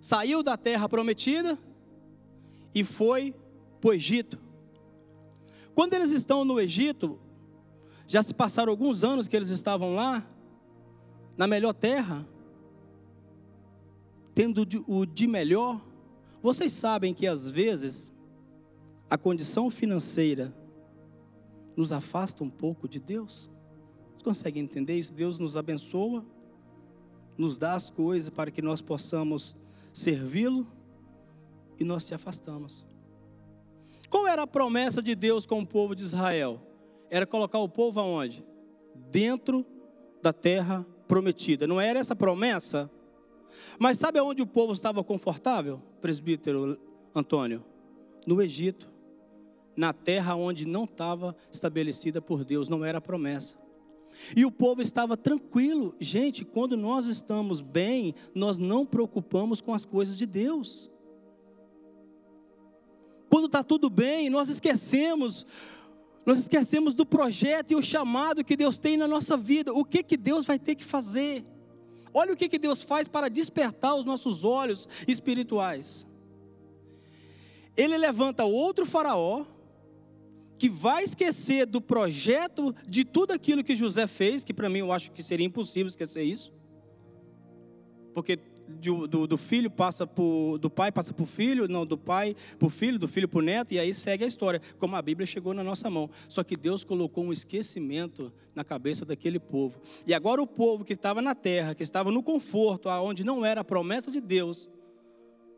Saiu 0.00 0.42
da 0.42 0.56
terra 0.56 0.88
prometida 0.88 1.58
e 2.74 2.82
foi 2.84 3.34
para 3.80 3.90
o 3.90 3.92
Egito. 3.92 4.38
Quando 5.74 5.94
eles 5.94 6.10
estão 6.10 6.44
no 6.44 6.58
Egito, 6.58 7.18
já 8.06 8.22
se 8.22 8.32
passaram 8.32 8.70
alguns 8.70 9.04
anos 9.04 9.28
que 9.28 9.36
eles 9.36 9.50
estavam 9.50 9.94
lá, 9.94 10.26
na 11.36 11.46
melhor 11.46 11.74
terra, 11.74 12.26
tendo 14.34 14.66
o 14.86 15.04
de 15.04 15.26
melhor. 15.26 15.80
Vocês 16.42 16.72
sabem 16.72 17.12
que 17.12 17.26
às 17.26 17.48
vezes 17.48 18.14
a 19.10 19.18
condição 19.18 19.68
financeira 19.68 20.54
nos 21.76 21.92
afasta 21.92 22.42
um 22.42 22.50
pouco 22.50 22.88
de 22.88 22.98
Deus. 22.98 23.50
Vocês 24.08 24.22
conseguem 24.22 24.62
entender 24.62 24.98
isso? 24.98 25.14
Deus 25.14 25.38
nos 25.38 25.56
abençoa, 25.56 26.24
nos 27.36 27.58
dá 27.58 27.74
as 27.74 27.90
coisas 27.90 28.30
para 28.30 28.50
que 28.50 28.62
nós 28.62 28.80
possamos 28.80 29.54
servi-lo 29.92 30.66
e 31.78 31.84
nós 31.84 32.04
se 32.04 32.14
afastamos. 32.14 32.84
Qual 34.08 34.26
era 34.26 34.42
a 34.42 34.46
promessa 34.46 35.02
de 35.02 35.14
Deus 35.14 35.46
com 35.46 35.60
o 35.60 35.66
povo 35.66 35.94
de 35.94 36.02
Israel? 36.02 36.60
Era 37.10 37.26
colocar 37.26 37.58
o 37.58 37.68
povo 37.68 38.00
aonde? 38.00 38.44
Dentro 39.10 39.64
da 40.22 40.32
terra 40.32 40.86
prometida. 41.06 41.66
Não 41.66 41.80
era 41.80 41.98
essa 41.98 42.16
promessa? 42.16 42.90
Mas 43.78 43.98
sabe 43.98 44.18
aonde 44.18 44.42
o 44.42 44.46
povo 44.46 44.72
estava 44.72 45.02
confortável, 45.02 45.80
presbítero 46.00 46.78
Antônio? 47.14 47.64
No 48.26 48.42
Egito, 48.42 48.90
na 49.76 49.92
terra 49.92 50.34
onde 50.34 50.66
não 50.66 50.84
estava 50.84 51.36
estabelecida 51.50 52.20
por 52.20 52.44
Deus, 52.44 52.68
não 52.68 52.84
era 52.84 53.00
promessa. 53.00 53.56
E 54.36 54.44
o 54.44 54.50
povo 54.50 54.82
estava 54.82 55.16
tranquilo. 55.16 55.94
Gente, 56.00 56.44
quando 56.44 56.76
nós 56.76 57.06
estamos 57.06 57.60
bem, 57.60 58.14
nós 58.34 58.58
não 58.58 58.84
preocupamos 58.86 59.60
com 59.60 59.74
as 59.74 59.84
coisas 59.84 60.16
de 60.16 60.26
Deus. 60.26 60.90
Quando 63.28 63.46
está 63.46 63.62
tudo 63.62 63.90
bem, 63.90 64.30
nós 64.30 64.48
esquecemos, 64.48 65.46
nós 66.24 66.38
esquecemos 66.38 66.94
do 66.94 67.04
projeto 67.04 67.72
e 67.72 67.76
o 67.76 67.82
chamado 67.82 68.44
que 68.44 68.56
Deus 68.56 68.78
tem 68.78 68.96
na 68.96 69.08
nossa 69.08 69.36
vida. 69.36 69.72
O 69.72 69.84
que, 69.84 70.02
que 70.02 70.16
Deus 70.16 70.46
vai 70.46 70.58
ter 70.58 70.74
que 70.74 70.84
fazer? 70.84 71.44
Olha 72.12 72.32
o 72.32 72.36
que, 72.36 72.48
que 72.48 72.58
Deus 72.58 72.82
faz 72.82 73.06
para 73.06 73.28
despertar 73.28 73.94
os 73.94 74.04
nossos 74.04 74.44
olhos 74.44 74.88
espirituais. 75.06 76.06
ele 77.76 77.98
levanta 77.98 78.44
outro 78.44 78.86
faraó 78.86 79.44
que 80.58 80.68
vai 80.68 81.04
esquecer 81.04 81.66
do 81.66 81.80
projeto 81.80 82.74
de 82.88 83.04
tudo 83.04 83.32
aquilo 83.32 83.62
que 83.62 83.76
José 83.76 84.06
fez, 84.06 84.42
que 84.42 84.54
para 84.54 84.68
mim 84.68 84.78
eu 84.78 84.92
acho 84.92 85.10
que 85.12 85.22
seria 85.22 85.46
impossível 85.46 85.88
esquecer 85.88 86.22
isso. 86.22 86.52
Porque 88.14 88.38
do, 88.68 89.06
do, 89.06 89.26
do, 89.26 89.36
filho 89.36 89.70
passa 89.70 90.08
do 90.60 90.70
pai 90.70 90.90
passa 90.90 91.12
para 91.12 91.22
o 91.22 91.26
filho, 91.26 91.68
não, 91.68 91.86
do 91.86 91.96
pai 91.96 92.34
para 92.58 92.66
o 92.66 92.70
filho, 92.70 92.98
do 92.98 93.06
filho 93.06 93.28
para 93.28 93.38
o 93.38 93.42
neto, 93.42 93.72
e 93.72 93.78
aí 93.78 93.94
segue 93.94 94.24
a 94.24 94.26
história, 94.26 94.60
como 94.78 94.96
a 94.96 95.02
Bíblia 95.02 95.26
chegou 95.26 95.54
na 95.54 95.62
nossa 95.62 95.88
mão. 95.90 96.10
Só 96.28 96.42
que 96.42 96.56
Deus 96.56 96.82
colocou 96.82 97.24
um 97.24 97.32
esquecimento 97.32 98.32
na 98.54 98.64
cabeça 98.64 99.04
daquele 99.04 99.38
povo. 99.38 99.80
E 100.06 100.14
agora 100.14 100.42
o 100.42 100.46
povo 100.46 100.84
que 100.84 100.94
estava 100.94 101.22
na 101.22 101.34
terra, 101.34 101.74
que 101.74 101.82
estava 101.82 102.10
no 102.10 102.22
conforto, 102.22 102.88
aonde 102.88 103.22
não 103.22 103.44
era 103.44 103.60
a 103.60 103.64
promessa 103.64 104.10
de 104.10 104.20
Deus, 104.20 104.68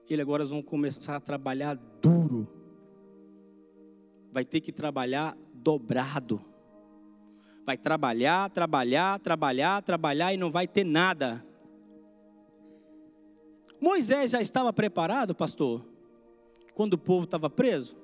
ele 0.09 0.23
agora 0.23 0.45
vão 0.45 0.62
começar 0.62 1.17
a 1.17 1.21
trabalhar 1.21 1.75
duro. 2.02 2.58
Vai 4.38 4.45
ter 4.45 4.61
que 4.61 4.71
trabalhar 4.71 5.37
dobrado. 5.52 6.40
Vai 7.66 7.76
trabalhar, 7.76 8.49
trabalhar, 8.49 9.18
trabalhar, 9.18 9.83
trabalhar 9.83 10.33
e 10.33 10.37
não 10.37 10.49
vai 10.49 10.68
ter 10.68 10.85
nada. 10.85 11.45
Moisés 13.80 14.30
já 14.30 14.40
estava 14.40 14.73
preparado, 14.73 15.35
pastor, 15.35 15.85
quando 16.73 16.95
o 16.95 16.99
povo 16.99 17.25
estava 17.25 17.50
preso? 17.50 17.99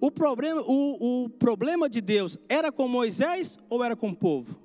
O 0.00 0.10
problema, 0.10 0.62
o, 0.62 1.26
o 1.26 1.28
problema 1.28 1.88
de 1.88 2.00
Deus 2.00 2.36
era 2.48 2.72
com 2.72 2.88
Moisés 2.88 3.56
ou 3.68 3.84
era 3.84 3.94
com 3.94 4.08
o 4.08 4.16
povo? 4.16 4.58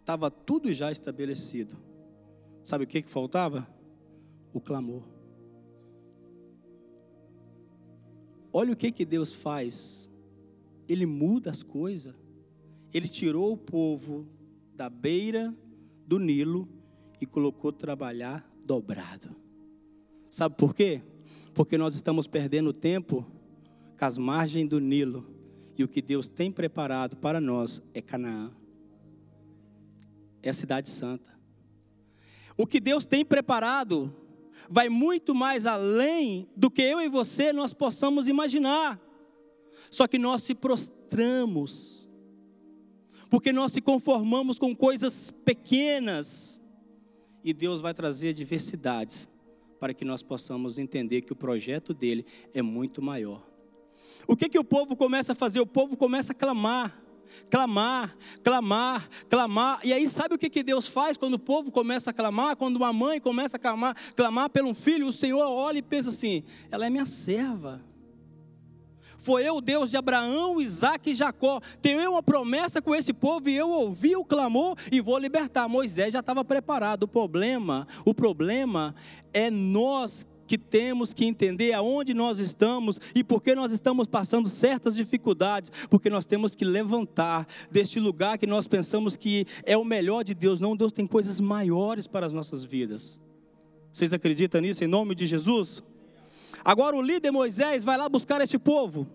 Estava 0.00 0.28
tudo 0.28 0.72
já 0.72 0.90
estabelecido. 0.90 1.76
Sabe 2.64 2.82
o 2.82 2.86
que, 2.88 3.00
que 3.00 3.08
faltava? 3.08 3.64
O 4.52 4.60
clamor. 4.60 5.15
Olha 8.58 8.72
o 8.72 8.76
que, 8.76 8.90
que 8.90 9.04
Deus 9.04 9.34
faz. 9.34 10.10
Ele 10.88 11.04
muda 11.04 11.50
as 11.50 11.62
coisas. 11.62 12.14
Ele 12.90 13.06
tirou 13.06 13.52
o 13.52 13.56
povo 13.58 14.26
da 14.74 14.88
beira 14.88 15.54
do 16.06 16.18
Nilo 16.18 16.66
e 17.20 17.26
colocou 17.26 17.70
trabalhar 17.70 18.50
dobrado. 18.64 19.36
Sabe 20.30 20.56
por 20.56 20.74
quê? 20.74 21.02
Porque 21.52 21.76
nós 21.76 21.96
estamos 21.96 22.26
perdendo 22.26 22.72
tempo 22.72 23.26
com 23.98 24.04
as 24.06 24.16
margens 24.16 24.70
do 24.70 24.80
Nilo. 24.80 25.26
E 25.76 25.84
o 25.84 25.88
que 25.88 26.00
Deus 26.00 26.26
tem 26.26 26.50
preparado 26.50 27.14
para 27.14 27.42
nós 27.42 27.82
é 27.92 28.00
Canaã. 28.00 28.50
É 30.42 30.48
a 30.48 30.54
cidade 30.54 30.88
santa. 30.88 31.28
O 32.56 32.66
que 32.66 32.80
Deus 32.80 33.04
tem 33.04 33.22
preparado 33.22 34.10
vai 34.68 34.88
muito 34.88 35.34
mais 35.34 35.66
além 35.66 36.48
do 36.56 36.70
que 36.70 36.82
eu 36.82 37.00
e 37.00 37.08
você 37.08 37.52
nós 37.52 37.72
possamos 37.72 38.28
imaginar. 38.28 39.00
Só 39.90 40.06
que 40.06 40.18
nós 40.18 40.42
se 40.42 40.54
prostramos. 40.54 42.08
Porque 43.28 43.52
nós 43.52 43.72
se 43.72 43.80
conformamos 43.80 44.58
com 44.58 44.74
coisas 44.74 45.30
pequenas 45.44 46.60
e 47.42 47.52
Deus 47.52 47.80
vai 47.80 47.94
trazer 47.94 48.32
diversidades 48.32 49.28
para 49.78 49.94
que 49.94 50.04
nós 50.04 50.22
possamos 50.22 50.78
entender 50.78 51.22
que 51.22 51.32
o 51.32 51.36
projeto 51.36 51.92
dele 51.92 52.24
é 52.52 52.62
muito 52.62 53.02
maior. 53.02 53.46
O 54.26 54.36
que 54.36 54.48
que 54.48 54.58
o 54.58 54.64
povo 54.64 54.96
começa 54.96 55.32
a 55.32 55.34
fazer? 55.34 55.60
O 55.60 55.66
povo 55.66 55.96
começa 55.96 56.32
a 56.32 56.34
clamar, 56.34 57.00
clamar, 57.50 58.16
clamar, 58.42 59.08
clamar. 59.28 59.80
E 59.84 59.92
aí 59.92 60.08
sabe 60.08 60.34
o 60.34 60.38
que 60.38 60.50
que 60.50 60.62
Deus 60.62 60.86
faz 60.86 61.16
quando 61.16 61.34
o 61.34 61.38
povo 61.38 61.70
começa 61.70 62.10
a 62.10 62.12
clamar? 62.12 62.56
Quando 62.56 62.76
uma 62.76 62.92
mãe 62.92 63.20
começa 63.20 63.56
a 63.56 63.60
clamar, 63.60 63.96
clamar 64.14 64.50
pelo 64.50 64.74
filho, 64.74 65.06
o 65.06 65.12
Senhor 65.12 65.46
olha 65.46 65.78
e 65.78 65.82
pensa 65.82 66.10
assim: 66.10 66.42
ela 66.70 66.86
é 66.86 66.90
minha 66.90 67.06
serva. 67.06 67.82
Foi 69.18 69.42
eu, 69.42 69.60
Deus 69.60 69.90
de 69.90 69.96
Abraão, 69.96 70.60
Isaac 70.60 71.10
e 71.10 71.14
Jacó. 71.14 71.60
Tenho 71.80 72.00
eu 72.00 72.12
uma 72.12 72.22
promessa 72.22 72.80
com 72.82 72.94
esse 72.94 73.12
povo 73.12 73.48
e 73.48 73.56
eu 73.56 73.68
ouvi 73.68 74.14
o 74.14 74.24
clamor 74.24 74.76
e 74.92 75.00
vou 75.00 75.18
libertar. 75.18 75.68
Moisés 75.68 76.12
já 76.12 76.20
estava 76.20 76.44
preparado. 76.44 77.04
O 77.04 77.08
problema, 77.08 77.88
o 78.04 78.14
problema 78.14 78.94
é 79.32 79.50
nós 79.50 80.26
que 80.46 80.56
temos 80.56 81.12
que 81.12 81.24
entender 81.24 81.72
aonde 81.72 82.14
nós 82.14 82.38
estamos 82.38 83.00
e 83.14 83.24
por 83.24 83.42
que 83.42 83.54
nós 83.54 83.72
estamos 83.72 84.06
passando 84.06 84.48
certas 84.48 84.94
dificuldades, 84.94 85.70
porque 85.90 86.08
nós 86.08 86.26
temos 86.26 86.54
que 86.54 86.64
levantar 86.64 87.46
deste 87.70 87.98
lugar 87.98 88.38
que 88.38 88.46
nós 88.46 88.66
pensamos 88.66 89.16
que 89.16 89.46
é 89.64 89.76
o 89.76 89.84
melhor 89.84 90.22
de 90.22 90.34
Deus. 90.34 90.60
Não, 90.60 90.76
Deus 90.76 90.92
tem 90.92 91.06
coisas 91.06 91.40
maiores 91.40 92.06
para 92.06 92.26
as 92.26 92.32
nossas 92.32 92.64
vidas. 92.64 93.20
Vocês 93.92 94.12
acreditam 94.12 94.60
nisso 94.60 94.84
em 94.84 94.86
nome 94.86 95.14
de 95.14 95.26
Jesus? 95.26 95.82
Agora 96.64 96.96
o 96.96 97.02
líder 97.02 97.30
Moisés 97.30 97.84
vai 97.84 97.96
lá 97.96 98.08
buscar 98.08 98.40
este 98.40 98.58
povo. 98.58 99.06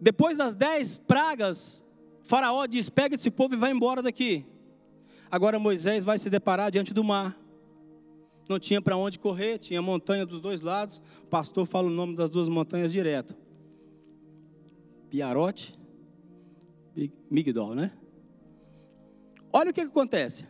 Depois 0.00 0.36
das 0.36 0.54
dez 0.54 0.98
pragas, 0.98 1.84
Faraó 2.22 2.66
diz: 2.66 2.88
pega 2.88 3.14
esse 3.14 3.30
povo 3.30 3.54
e 3.54 3.56
vai 3.56 3.72
embora 3.72 4.02
daqui. 4.02 4.46
Agora 5.30 5.58
Moisés 5.58 6.04
vai 6.04 6.18
se 6.18 6.28
deparar 6.28 6.70
diante 6.70 6.92
do 6.92 7.02
mar. 7.02 7.41
Não 8.48 8.58
tinha 8.58 8.82
para 8.82 8.96
onde 8.96 9.18
correr, 9.18 9.58
tinha 9.58 9.80
montanha 9.80 10.26
dos 10.26 10.40
dois 10.40 10.62
lados. 10.62 11.00
O 11.22 11.26
pastor 11.26 11.66
fala 11.66 11.88
o 11.88 11.90
nome 11.90 12.16
das 12.16 12.28
duas 12.28 12.48
montanhas 12.48 12.92
direto: 12.92 13.34
Piarote, 15.08 15.74
Migdol, 17.30 17.74
né? 17.74 17.92
Olha 19.52 19.70
o 19.70 19.72
que, 19.74 19.82
que 19.82 19.88
acontece. 19.88 20.46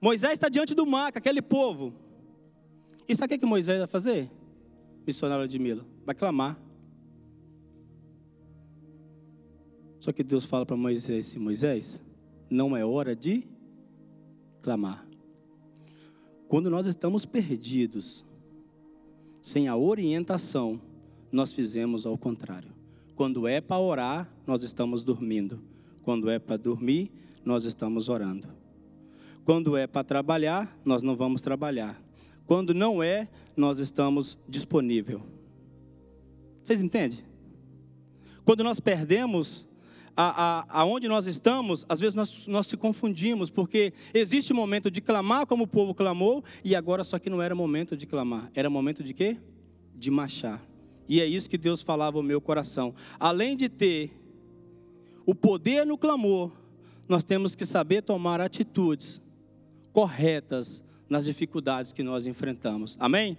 Moisés 0.00 0.32
está 0.32 0.48
diante 0.48 0.74
do 0.74 0.86
mar, 0.86 1.12
com 1.12 1.18
aquele 1.18 1.42
povo. 1.42 1.94
E 3.08 3.14
sabe 3.14 3.34
o 3.34 3.38
que 3.38 3.46
Moisés 3.46 3.78
vai 3.78 3.86
fazer? 3.86 4.30
Missionário 5.06 5.46
de 5.46 5.58
Mila. 5.58 5.84
Vai 6.04 6.14
clamar. 6.14 6.58
Só 10.00 10.12
que 10.12 10.22
Deus 10.22 10.44
fala 10.44 10.64
para 10.64 10.76
Moisés 10.76 11.34
Moisés, 11.34 12.00
não 12.48 12.76
é 12.76 12.84
hora 12.84 13.16
de 13.16 13.46
clamar. 14.62 15.05
Quando 16.48 16.70
nós 16.70 16.86
estamos 16.86 17.26
perdidos, 17.26 18.24
sem 19.40 19.68
a 19.68 19.76
orientação, 19.76 20.80
nós 21.30 21.52
fizemos 21.52 22.06
ao 22.06 22.16
contrário. 22.16 22.72
Quando 23.14 23.48
é 23.48 23.60
para 23.60 23.80
orar, 23.80 24.32
nós 24.46 24.62
estamos 24.62 25.02
dormindo. 25.02 25.60
Quando 26.02 26.30
é 26.30 26.38
para 26.38 26.56
dormir, 26.56 27.10
nós 27.44 27.64
estamos 27.64 28.08
orando. 28.08 28.48
Quando 29.44 29.76
é 29.76 29.86
para 29.86 30.04
trabalhar, 30.04 30.78
nós 30.84 31.02
não 31.02 31.16
vamos 31.16 31.40
trabalhar. 31.40 32.00
Quando 32.46 32.74
não 32.74 33.02
é, 33.02 33.28
nós 33.56 33.78
estamos 33.78 34.38
disponível. 34.48 35.22
Vocês 36.62 36.82
entendem? 36.82 37.20
Quando 38.44 38.62
nós 38.62 38.78
perdemos 38.78 39.66
a, 40.16 40.64
a, 40.70 40.80
aonde 40.80 41.06
nós 41.08 41.26
estamos, 41.26 41.84
às 41.88 42.00
vezes 42.00 42.14
nós, 42.14 42.46
nós 42.46 42.66
se 42.66 42.76
confundimos, 42.76 43.50
porque 43.50 43.92
existe 44.14 44.52
um 44.52 44.56
momento 44.56 44.90
de 44.90 45.00
clamar 45.00 45.46
como 45.46 45.64
o 45.64 45.66
povo 45.66 45.94
clamou, 45.94 46.42
e 46.64 46.74
agora 46.74 47.04
só 47.04 47.18
que 47.18 47.28
não 47.28 47.42
era 47.42 47.54
momento 47.54 47.96
de 47.96 48.06
clamar, 48.06 48.50
era 48.54 48.70
momento 48.70 49.04
de 49.04 49.12
quê? 49.12 49.36
De 49.94 50.10
marchar. 50.10 50.62
E 51.08 51.20
é 51.20 51.26
isso 51.26 51.50
que 51.50 51.58
Deus 51.58 51.82
falava 51.82 52.16
ao 52.16 52.22
meu 52.22 52.40
coração. 52.40 52.94
Além 53.20 53.56
de 53.56 53.68
ter 53.68 54.10
o 55.24 55.34
poder 55.34 55.84
no 55.84 55.98
clamor, 55.98 56.50
nós 57.08 57.22
temos 57.22 57.54
que 57.54 57.66
saber 57.66 58.02
tomar 58.02 58.40
atitudes 58.40 59.20
corretas 59.92 60.82
nas 61.08 61.24
dificuldades 61.24 61.92
que 61.92 62.02
nós 62.02 62.26
enfrentamos. 62.26 62.96
Amém? 62.98 63.38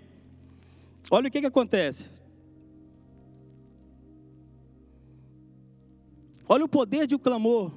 Olha 1.09 1.27
o 1.27 1.31
que, 1.31 1.41
que 1.41 1.47
acontece. 1.47 2.07
Olha 6.49 6.65
o 6.65 6.69
poder 6.69 7.07
de 7.07 7.15
um 7.15 7.19
clamor. 7.19 7.71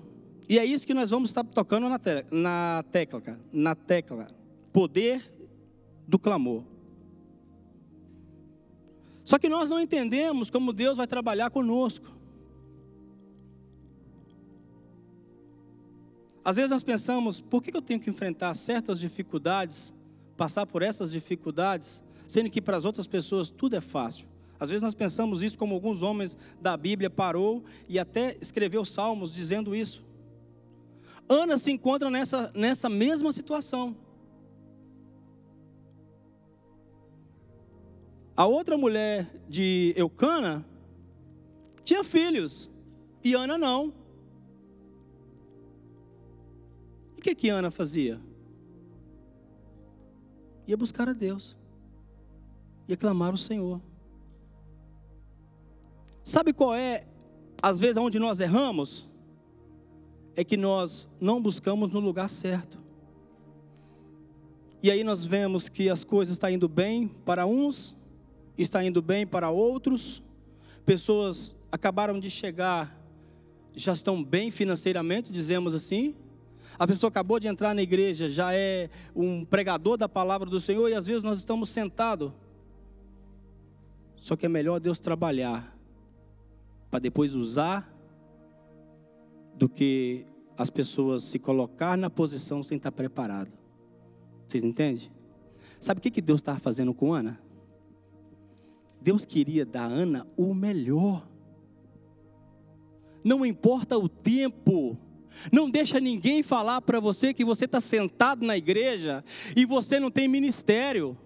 E 0.49 0.59
é 0.59 0.65
isso 0.65 0.87
que 0.87 0.95
nós 0.95 1.11
vamos 1.11 1.31
estar 1.31 1.45
tocando 1.45 1.89
na, 1.89 2.01
na 2.31 2.85
tecla, 2.91 3.41
na 3.53 3.75
tecla. 3.75 4.29
Poder 4.73 5.33
do 6.07 6.19
clamor. 6.19 6.65
Só 9.23 9.39
que 9.39 9.49
nós 9.49 9.71
não 9.71 9.79
entendemos 9.81 10.51
como 10.51 10.73
Deus 10.73 10.97
vai 10.97 11.07
trabalhar 11.07 11.51
conosco. 11.51 12.07
Às 16.45 16.57
vezes 16.57 16.71
nós 16.71 16.83
pensamos, 16.83 17.41
por 17.41 17.63
que 17.63 17.77
eu 17.77 17.83
tenho 17.83 18.01
que 18.01 18.11
enfrentar 18.11 18.55
certas 18.55 18.99
dificuldades, 18.99 19.95
passar 20.37 20.67
por 20.67 20.83
essas 20.83 21.13
dificuldades, 21.13 22.03
sendo 22.27 22.51
que 22.51 22.63
para 22.63 22.77
as 22.77 22.85
outras 22.85 23.07
pessoas 23.07 23.51
tudo 23.51 23.77
é 23.77 23.81
fácil? 23.81 24.27
Às 24.61 24.69
vezes 24.69 24.83
nós 24.83 24.95
pensamos 24.95 25.43
isso 25.43 25.59
como 25.59 25.75
alguns 25.75 26.03
homens 26.03 26.37
da 26.61 26.77
Bíblia 26.77 27.09
parou 27.09 27.65
e 27.89 27.99
até 27.99 28.37
escreveu 28.41 28.85
salmos 28.85 29.35
dizendo 29.35 29.75
isso. 29.75 30.05
Ana 31.27 31.57
se 31.57 31.73
encontra 31.73 32.11
nessa, 32.11 32.53
nessa 32.55 32.89
mesma 32.89 33.33
situação. 33.33 33.97
A 38.37 38.47
outra 38.47 38.77
mulher 38.77 39.27
de 39.49 39.95
Eucana 39.97 40.65
tinha 41.83 42.05
filhos 42.05 42.71
e 43.25 43.35
Ana 43.35 43.57
não. 43.57 43.95
o 47.17 47.23
que 47.23 47.35
que 47.35 47.51
Ana 47.51 47.71
fazia? 47.71 48.19
Ia 50.67 50.77
buscar 50.77 51.09
a 51.09 51.13
Deus. 51.13 51.57
e 52.89 52.95
aclamar 52.95 53.33
o 53.33 53.39
Senhor. 53.39 53.81
Sabe 56.31 56.53
qual 56.53 56.73
é, 56.73 57.03
às 57.61 57.81
vezes, 57.81 57.97
onde 57.97 58.21
nós 58.21 58.41
erramos? 58.41 59.11
É 60.37 60.45
que 60.45 60.57
nós 60.57 61.09
não 61.21 61.43
buscamos 61.43 61.93
no 61.93 61.99
lugar 61.99 62.31
certo. 62.31 62.79
E 64.81 64.93
aí 64.93 65.03
nós 65.03 65.25
vemos 65.25 65.69
que 65.69 65.89
as 65.89 66.05
coisas 66.05 66.35
estão 66.35 66.49
indo 66.49 66.69
bem 66.69 67.09
para 67.09 67.47
uns, 67.47 67.97
está 68.57 68.85
indo 68.85 69.03
bem 69.03 69.27
para 69.27 69.51
outros. 69.51 70.23
Pessoas 70.87 71.57
acabaram 71.73 72.21
de 72.21 72.31
chegar, 72.31 72.97
já 73.75 73.93
estão 73.93 74.23
bem 74.23 74.53
financeiramente, 74.53 75.33
dizemos 75.33 75.75
assim. 75.75 76.15
A 76.79 76.87
pessoa 76.87 77.09
acabou 77.09 77.41
de 77.41 77.49
entrar 77.49 77.75
na 77.75 77.83
igreja, 77.83 78.31
já 78.31 78.55
é 78.55 78.89
um 79.17 79.45
pregador 79.45 79.97
da 79.97 80.09
palavra 80.09 80.49
do 80.49 80.61
Senhor, 80.61 80.89
e 80.89 80.95
às 80.95 81.09
vezes 81.09 81.25
nós 81.25 81.39
estamos 81.39 81.71
sentados. 81.71 82.31
Só 84.15 84.37
que 84.37 84.47
é 84.47 84.49
melhor 84.49 84.79
Deus 84.79 85.01
trabalhar 85.01 85.80
para 86.91 86.99
depois 86.99 87.35
usar 87.35 87.95
do 89.55 89.69
que 89.69 90.27
as 90.57 90.69
pessoas 90.69 91.23
se 91.25 91.39
colocar 91.39 91.97
na 91.97 92.11
posição 92.11 92.63
sem 92.63 92.77
estar 92.77 92.93
preparado. 92.93 93.51
Vocês 94.47 94.65
entendem? 94.65 95.11
Sabe 95.79 95.99
o 95.99 96.03
que, 96.03 96.11
que 96.11 96.21
Deus 96.21 96.41
estava 96.41 96.59
fazendo 96.59 96.93
com 96.93 97.15
Ana? 97.15 97.41
Deus 99.01 99.25
queria 99.25 99.65
dar 99.65 99.85
a 99.85 99.87
Ana 99.87 100.27
o 100.37 100.53
melhor. 100.53 101.27
Não 103.25 103.47
importa 103.47 103.97
o 103.97 104.09
tempo, 104.09 104.99
não 105.53 105.71
deixa 105.71 106.01
ninguém 106.01 106.43
falar 106.43 106.81
para 106.83 107.01
você 107.01 107.33
que 107.33 107.45
você 107.45 107.65
está 107.65 107.81
sentado 107.81 108.45
na 108.45 108.57
igreja 108.57 109.25
e 109.57 109.65
você 109.65 110.01
não 110.01 110.11
tem 110.11 110.29
ministério. 110.29 111.17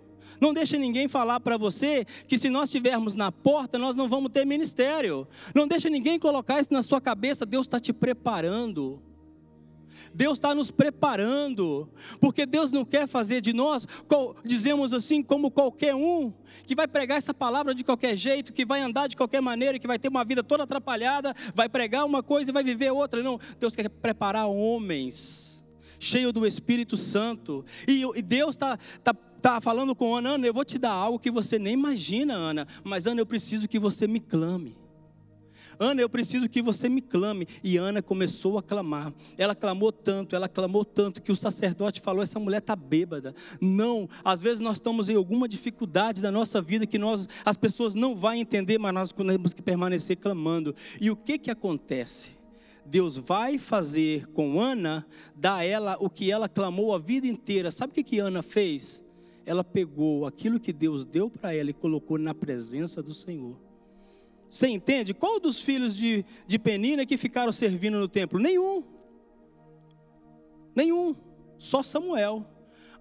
Não 0.41 0.53
deixa 0.53 0.79
ninguém 0.79 1.09
falar 1.09 1.41
para 1.41 1.57
você 1.57 2.05
que 2.27 2.39
se 2.39 2.51
nós 2.51 2.65
estivermos 2.65 3.15
na 3.15 3.31
porta, 3.31 3.79
nós 3.79 3.97
não 3.97 4.09
vamos 4.09 4.33
ter 4.33 4.45
ministério. 4.45 5.27
Não 5.55 5.67
deixa 5.67 5.89
ninguém 5.89 6.19
colocar 6.19 6.61
isso 6.61 6.73
na 6.73 6.83
sua 6.83 7.01
cabeça, 7.01 7.47
Deus 7.47 7.67
está 7.67 7.81
te 7.81 7.93
preparando. 7.93 9.03
Deus 10.15 10.39
está 10.39 10.55
nos 10.55 10.71
preparando, 10.71 11.89
porque 12.21 12.47
Deus 12.47 12.71
não 12.71 12.85
quer 12.85 13.09
fazer 13.09 13.41
de 13.41 13.53
nós, 13.53 13.87
dizemos 14.45 14.93
assim, 14.93 15.23
como 15.23 15.51
qualquer 15.51 15.95
um, 15.95 16.33
que 16.65 16.75
vai 16.75 16.87
pregar 16.87 17.19
essa 17.19 17.35
palavra 17.35 17.75
de 17.75 17.83
qualquer 17.83 18.17
jeito, 18.17 18.53
que 18.53 18.65
vai 18.65 18.81
andar 18.81 19.09
de 19.09 19.17
qualquer 19.17 19.43
maneira, 19.43 19.79
que 19.79 19.89
vai 19.89 19.99
ter 19.99 20.09
uma 20.09 20.25
vida 20.25 20.43
toda 20.43 20.63
atrapalhada, 20.63 21.35
vai 21.53 21.69
pregar 21.69 22.05
uma 22.05 22.23
coisa 22.23 22.51
e 22.51 22.55
vai 22.55 22.63
viver 22.63 22.93
outra. 22.93 23.23
Não, 23.25 23.41
Deus 23.59 23.75
quer 23.75 23.89
preparar 23.89 24.47
homens, 24.47 25.65
cheios 25.99 26.33
do 26.33 26.47
Espírito 26.47 26.97
Santo, 26.97 27.65
e 27.89 28.23
Deus 28.23 28.55
está. 28.55 28.79
Tá, 29.03 29.15
tá 29.51 29.61
falando 29.61 29.95
com 29.95 30.17
Ana, 30.17 30.31
Ana, 30.31 30.47
eu 30.47 30.55
vou 30.55 30.65
te 30.65 30.79
dar 30.79 30.93
algo 30.93 31.19
que 31.19 31.31
você 31.31 31.59
nem 31.59 31.75
imagina, 31.75 32.33
Ana, 32.33 32.67
mas 32.83 33.07
Ana, 33.07 33.21
eu 33.21 33.27
preciso 33.27 33.69
que 33.69 33.79
você 33.79 34.07
me 34.07 34.19
clame. 34.19 34.75
Ana, 35.79 36.01
eu 36.01 36.09
preciso 36.09 36.49
que 36.49 36.63
você 36.63 36.89
me 36.89 37.03
clame. 37.03 37.47
E 37.63 37.77
Ana 37.77 38.01
começou 38.01 38.57
a 38.57 38.63
clamar. 38.63 39.13
Ela 39.37 39.55
clamou 39.55 39.93
tanto, 39.93 40.35
ela 40.35 40.49
clamou 40.49 40.85
tanto 40.85 41.21
que 41.21 41.33
o 41.33 41.37
sacerdote 41.37 42.01
falou: 42.01 42.23
essa 42.23 42.39
mulher 42.39 42.59
está 42.59 42.75
bêbada. 42.75 43.35
Não, 43.61 44.09
às 44.25 44.41
vezes 44.41 44.61
nós 44.61 44.79
estamos 44.79 45.11
em 45.11 45.17
alguma 45.17 45.49
dificuldade 45.49 46.23
da 46.23 46.31
nossa 46.31 46.63
vida 46.63 46.87
que 46.87 46.99
nós, 46.99 47.29
as 47.45 47.57
pessoas 47.57 47.95
não 47.95 48.15
vão 48.17 48.35
entender, 48.35 48.79
mas 48.79 48.95
nós 48.95 49.13
temos 49.13 49.53
que 49.53 49.63
permanecer 49.63 50.17
clamando. 50.17 50.75
E 50.99 51.11
o 51.11 51.17
que 51.17 51.39
que 51.39 51.51
acontece? 51.51 52.31
Deus 52.87 53.17
vai 53.17 53.59
fazer 53.59 54.27
com 54.29 54.61
Ana, 54.61 55.07
dar 55.35 55.67
ela 55.67 55.99
o 56.01 56.09
que 56.09 56.31
ela 56.31 56.49
clamou 56.49 56.95
a 56.95 56.99
vida 56.99 57.27
inteira. 57.27 57.71
Sabe 57.71 57.91
o 57.91 57.95
que, 57.95 58.03
que 58.03 58.19
Ana 58.19 58.43
fez? 58.43 59.04
Ela 59.47 59.63
pegou 59.63 60.27
aquilo 60.27 60.59
que 60.59 60.73
Deus 60.73 61.05
deu 61.05 61.29
para 61.29 61.55
ela 61.55 61.71
e 61.71 61.75
colocou 61.75 62.19
na 62.19 62.35
presença 62.35 63.03
do 63.03 63.13
Senhor. 63.13 63.57
Você 64.49 64.69
entende? 64.69 65.13
Qual 65.13 65.41
dos 65.41 65.61
filhos 65.61 65.97
de, 65.97 66.25
de 66.47 66.59
Penina 66.59 67.05
que 67.05 67.17
ficaram 67.17 67.53
servindo 67.53 67.99
no 67.99 68.09
templo? 68.09 68.39
Nenhum. 68.39 68.85
Nenhum. 70.75 71.15
Só 71.59 71.83
Samuel. 71.83 72.47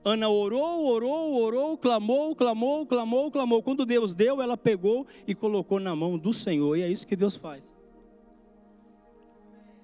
Ana 0.05 0.27
orou, 0.27 0.85
orou, 0.85 1.33
orou, 1.41 1.77
clamou, 1.77 2.35
clamou, 2.35 2.85
clamou, 2.85 3.31
clamou. 3.31 3.63
Quando 3.63 3.85
Deus 3.85 4.13
deu, 4.13 4.41
ela 4.41 4.57
pegou 4.57 5.07
e 5.25 5.33
colocou 5.33 5.79
na 5.79 5.95
mão 5.95 6.17
do 6.17 6.33
Senhor. 6.33 6.75
E 6.75 6.81
é 6.81 6.89
isso 6.89 7.07
que 7.07 7.15
Deus 7.15 7.35
faz. 7.37 7.71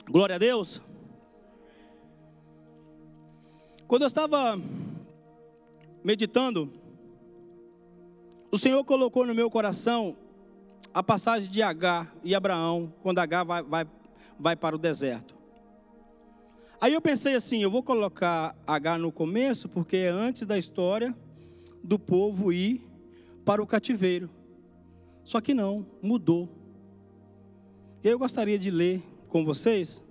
Glória 0.10 0.36
a 0.36 0.40
Deus. 0.40 0.82
Quando 3.88 4.02
eu 4.02 4.08
estava 4.08 4.60
meditando, 6.04 6.72
o 8.52 8.58
Senhor 8.58 8.84
colocou 8.84 9.26
no 9.26 9.36
meu 9.36 9.50
coração 9.50 10.18
a 10.94 11.04
passagem 11.04 11.50
de 11.50 11.62
Agar 11.62 12.14
e 12.24 12.34
Abraão, 12.34 12.94
quando 13.02 13.20
Agar 13.20 13.44
vai, 13.44 13.62
vai, 13.62 13.88
vai 14.40 14.56
para 14.56 14.76
o 14.76 14.80
deserto. 14.80 15.38
Aí 16.82 16.94
eu 16.94 17.02
pensei 17.02 17.36
assim: 17.36 17.62
eu 17.62 17.70
vou 17.70 17.84
colocar 17.84 18.56
Agar 18.66 18.98
no 18.98 19.12
começo, 19.12 19.70
porque 19.70 19.98
é 19.98 20.10
antes 20.10 20.48
da 20.48 20.58
história 20.58 21.16
do 21.84 22.00
povo 22.00 22.52
ir 22.52 22.82
para 23.46 23.62
o 23.62 23.68
cativeiro. 23.68 24.30
Só 25.24 25.40
que 25.40 25.54
não, 25.54 25.86
mudou. 26.02 26.50
E 28.04 28.08
eu 28.08 28.18
gostaria 28.18 28.58
de 28.58 28.72
ler 28.72 29.02
com 29.28 29.44
vocês 29.44 30.04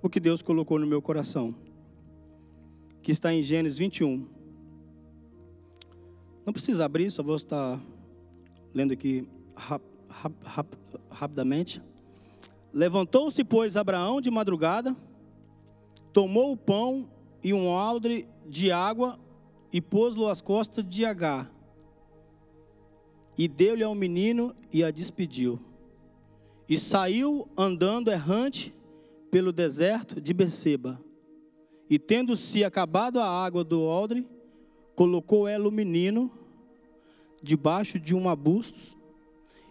o 0.00 0.08
que 0.08 0.20
Deus 0.20 0.40
colocou 0.40 0.78
no 0.78 0.86
meu 0.86 1.02
coração, 1.02 1.54
que 3.02 3.10
está 3.10 3.32
em 3.32 3.42
Gênesis 3.42 3.78
21. 3.78 4.33
Não 6.44 6.52
precisa 6.52 6.84
abrir, 6.84 7.10
só 7.10 7.22
vou 7.22 7.36
estar 7.36 7.80
lendo 8.74 8.92
aqui 8.92 9.26
rap, 9.56 9.82
rap, 10.08 10.34
rap, 10.44 10.68
rapidamente. 11.10 11.80
Levantou-se, 12.72 13.42
pois, 13.44 13.76
Abraão 13.76 14.20
de 14.20 14.30
madrugada, 14.30 14.94
tomou 16.12 16.52
o 16.52 16.56
pão 16.56 17.08
e 17.42 17.54
um 17.54 17.70
aldre 17.70 18.28
de 18.46 18.70
água 18.70 19.18
e 19.72 19.80
pôs-lo 19.80 20.28
às 20.28 20.40
costas 20.40 20.84
de 20.86 21.04
Agar. 21.04 21.50
E 23.38 23.48
deu-lhe 23.48 23.82
ao 23.82 23.94
menino 23.94 24.54
e 24.72 24.84
a 24.84 24.90
despediu. 24.90 25.60
E 26.68 26.78
saiu 26.78 27.48
andando 27.56 28.10
errante 28.10 28.74
pelo 29.30 29.52
deserto 29.52 30.20
de 30.20 30.32
Beceba. 30.32 31.00
E 31.90 31.98
tendo-se 31.98 32.64
acabado 32.64 33.18
a 33.18 33.26
água 33.28 33.64
do 33.64 33.82
odre, 33.82 34.26
colocou 34.94 35.48
ela 35.48 35.68
o 35.68 35.72
menino 35.72 36.30
debaixo 37.42 37.98
de 37.98 38.14
um 38.14 38.28
arbusto 38.28 38.96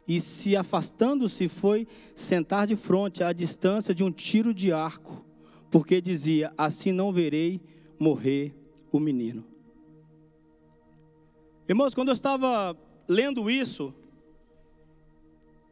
e 0.07 0.19
se 0.19 0.55
afastando-se 0.55 1.47
foi 1.47 1.87
sentar 2.13 2.67
de 2.67 2.75
frente 2.75 3.23
à 3.23 3.31
distância 3.31 3.93
de 3.93 4.03
um 4.03 4.11
tiro 4.11 4.53
de 4.53 4.71
arco, 4.71 5.25
porque 5.71 6.01
dizia: 6.01 6.51
Assim 6.57 6.91
não 6.91 7.11
verei 7.11 7.61
morrer 7.97 8.53
o 8.91 8.99
menino. 8.99 9.45
Irmãos, 11.67 11.93
quando 11.93 12.09
eu 12.09 12.13
estava 12.13 12.77
lendo 13.07 13.49
isso, 13.49 13.93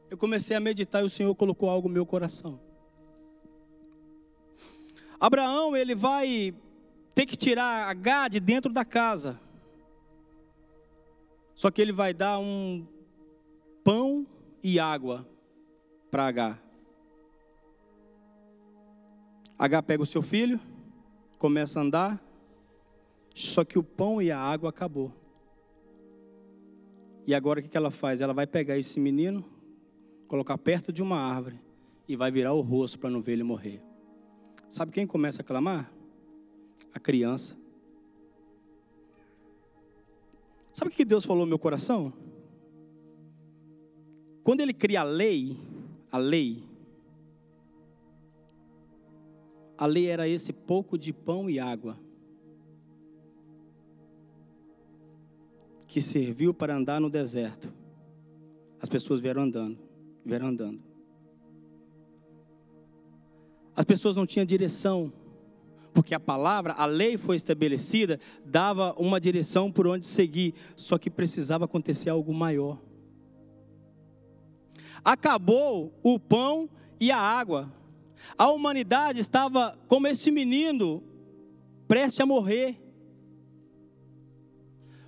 eu 0.09 0.17
comecei 0.17 0.55
a 0.55 0.59
meditar 0.59 1.01
e 1.01 1.05
o 1.05 1.09
Senhor 1.09 1.35
colocou 1.35 1.69
algo 1.69 1.87
no 1.87 1.93
meu 1.93 2.05
coração. 2.05 2.59
Abraão, 5.19 5.75
ele 5.75 5.93
vai 5.93 6.53
ter 7.13 7.25
que 7.25 7.35
tirar 7.35 7.89
a 7.89 7.93
Gade 7.93 8.39
dentro 8.39 8.71
da 8.71 8.85
casa. 8.85 9.39
Só 11.53 11.69
que 11.69 11.81
ele 11.81 11.91
vai 11.91 12.13
dar 12.13 12.39
um 12.39 12.85
pão 13.83 14.25
e 14.63 14.79
água 14.79 15.27
para 16.09 16.27
H. 16.27 16.59
H 19.57 19.83
pega 19.83 20.01
o 20.01 20.05
seu 20.05 20.21
filho, 20.21 20.59
começa 21.37 21.79
a 21.79 21.83
andar, 21.83 22.23
só 23.35 23.63
que 23.63 23.77
o 23.77 23.83
pão 23.83 24.21
e 24.21 24.31
a 24.31 24.39
água 24.39 24.69
acabou. 24.69 25.13
E 27.27 27.35
agora 27.35 27.59
o 27.59 27.63
que 27.63 27.77
ela 27.77 27.91
faz? 27.91 28.21
Ela 28.21 28.33
vai 28.33 28.47
pegar 28.47 28.77
esse 28.77 28.99
menino, 28.99 29.45
colocar 30.27 30.57
perto 30.57 30.91
de 30.91 31.03
uma 31.03 31.17
árvore 31.17 31.59
e 32.07 32.15
vai 32.15 32.31
virar 32.31 32.53
o 32.53 32.61
rosto 32.61 32.97
para 32.97 33.09
não 33.09 33.21
ver 33.21 33.33
ele 33.33 33.43
morrer. 33.43 33.79
Sabe 34.67 34.91
quem 34.91 35.05
começa 35.05 35.41
a 35.41 35.45
clamar? 35.45 35.91
A 36.93 36.99
criança. 36.99 37.57
Sabe 40.71 40.91
o 40.91 40.93
que 40.93 41.05
Deus 41.05 41.25
falou 41.25 41.45
no 41.45 41.49
meu 41.49 41.59
coração? 41.59 42.13
Quando 44.43 44.61
ele 44.61 44.73
cria 44.73 45.01
a 45.01 45.03
lei, 45.03 45.57
a 46.11 46.17
lei, 46.17 46.63
a 49.77 49.85
lei 49.85 50.07
era 50.07 50.27
esse 50.27 50.53
pouco 50.53 50.97
de 50.97 51.11
pão 51.11 51.49
e 51.49 51.59
água 51.59 51.97
que 55.87 56.01
serviu 56.01 56.53
para 56.53 56.75
andar 56.75 57.01
no 57.01 57.09
deserto. 57.09 57.71
As 58.79 58.87
pessoas 58.87 59.19
vieram 59.19 59.43
andando, 59.43 59.77
vieram 60.23 60.47
andando. 60.47 60.81
As 63.75 63.83
pessoas 63.83 64.15
não 64.15 64.25
tinham 64.25 64.45
direção, 64.45 65.11
porque 65.93 66.15
a 66.15 66.19
palavra, 66.19 66.73
a 66.73 66.85
lei 66.85 67.17
foi 67.17 67.35
estabelecida, 67.35 68.19
dava 68.45 68.93
uma 68.97 69.19
direção 69.19 69.71
por 69.71 69.87
onde 69.87 70.05
seguir, 70.05 70.53
só 70.75 70.97
que 70.97 71.09
precisava 71.09 71.65
acontecer 71.65 72.09
algo 72.09 72.33
maior. 72.33 72.79
Acabou 75.03 75.93
o 76.03 76.19
pão 76.19 76.69
e 76.99 77.11
a 77.11 77.17
água. 77.17 77.71
A 78.37 78.49
humanidade 78.51 79.19
estava 79.19 79.77
como 79.87 80.07
esse 80.07 80.31
menino, 80.31 81.03
prestes 81.87 82.21
a 82.21 82.25
morrer. 82.25 82.79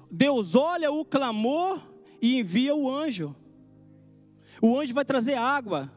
Deus 0.09 0.55
olha 0.55 0.91
o 0.91 1.05
clamor 1.05 1.81
e 2.21 2.39
envia 2.39 2.75
o 2.75 2.89
anjo. 2.89 3.35
O 4.61 4.79
anjo 4.79 4.93
vai 4.93 5.05
trazer 5.05 5.35
água. 5.35 5.91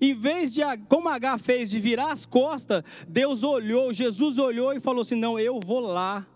Em 0.00 0.14
vez 0.14 0.52
de, 0.52 0.62
como 0.88 1.08
H 1.08 1.38
fez, 1.38 1.70
de 1.70 1.78
virar 1.78 2.12
as 2.12 2.26
costas, 2.26 2.82
Deus 3.08 3.42
olhou, 3.42 3.92
Jesus 3.92 4.38
olhou 4.38 4.72
e 4.72 4.80
falou 4.80 5.02
assim: 5.02 5.14
Não, 5.14 5.38
eu 5.38 5.60
vou 5.60 5.80
lá. 5.80 6.26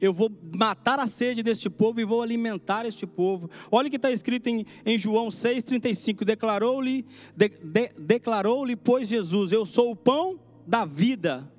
Eu 0.00 0.12
vou 0.12 0.30
matar 0.54 1.00
a 1.00 1.08
sede 1.08 1.42
deste 1.42 1.68
povo 1.68 2.00
e 2.00 2.04
vou 2.04 2.22
alimentar 2.22 2.86
este 2.86 3.04
povo. 3.04 3.50
Olha 3.70 3.88
o 3.88 3.90
que 3.90 3.96
está 3.96 4.12
escrito 4.12 4.46
em, 4.46 4.64
em 4.86 4.96
João 4.96 5.28
6,35: 5.28 6.24
Declarou-lhe, 6.24 7.04
de, 7.36 7.48
de, 7.48 7.88
declarou-lhe, 7.98 8.76
pois 8.76 9.08
Jesus: 9.08 9.50
Eu 9.50 9.66
sou 9.66 9.90
o 9.90 9.96
pão 9.96 10.38
da 10.66 10.84
vida. 10.84 11.50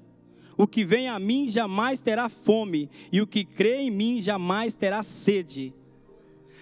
O 0.58 0.68
que 0.68 0.84
vem 0.84 1.08
a 1.08 1.18
mim 1.18 1.48
jamais 1.48 2.02
terá 2.02 2.28
fome, 2.28 2.90
e 3.12 3.22
o 3.22 3.28
que 3.28 3.46
crê 3.46 3.78
em 3.78 3.92
mim 3.92 4.20
jamais 4.20 4.76
terá 4.76 5.02
sede. 5.02 5.74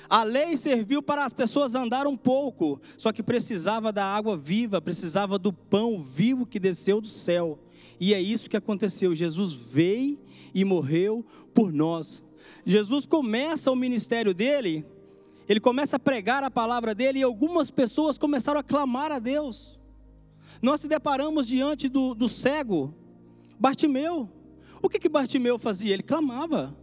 A 0.10 0.24
lei 0.24 0.56
serviu 0.56 1.02
para 1.02 1.26
as 1.26 1.34
pessoas 1.34 1.76
andar 1.76 2.08
um 2.08 2.16
pouco, 2.16 2.80
só 2.98 3.12
que 3.12 3.22
precisava 3.22 3.92
da 3.92 4.06
água 4.06 4.38
viva, 4.38 4.82
precisava 4.82 5.38
do 5.38 5.52
pão 5.52 6.00
vivo 6.00 6.46
que 6.46 6.60
desceu 6.60 7.02
do 7.02 7.08
céu. 7.08 7.60
E 8.00 8.14
é 8.14 8.22
isso 8.22 8.50
que 8.50 8.56
aconteceu. 8.56 9.14
Jesus 9.14 9.54
veio 9.54 10.18
e 10.54 10.64
morreu 10.64 11.26
por 11.54 11.74
nós. 11.74 12.24
Jesus 12.66 13.06
começa 13.06 13.72
o 13.72 13.76
ministério 13.76 14.34
dele, 14.34 14.86
ele 15.48 15.60
começa 15.60 15.98
a 15.98 16.00
pregar 16.00 16.44
a 16.44 16.52
palavra 16.52 16.94
dele 16.96 17.20
e 17.20 17.24
algumas 17.24 17.70
pessoas 17.70 18.18
começaram 18.18 18.60
a 18.60 18.64
clamar 18.64 19.12
a 19.12 19.20
Deus. 19.20 19.78
Nós 20.62 20.82
se 20.82 20.88
deparamos 20.88 21.48
diante 21.48 21.88
do, 21.90 22.14
do 22.14 22.28
cego, 22.28 22.94
Bartimeu. 23.60 24.30
O 24.82 24.90
que 24.90 25.00
que 25.00 25.10
Bartimeu 25.10 25.58
fazia? 25.58 25.94
Ele 25.94 26.04
clamava 26.04 26.76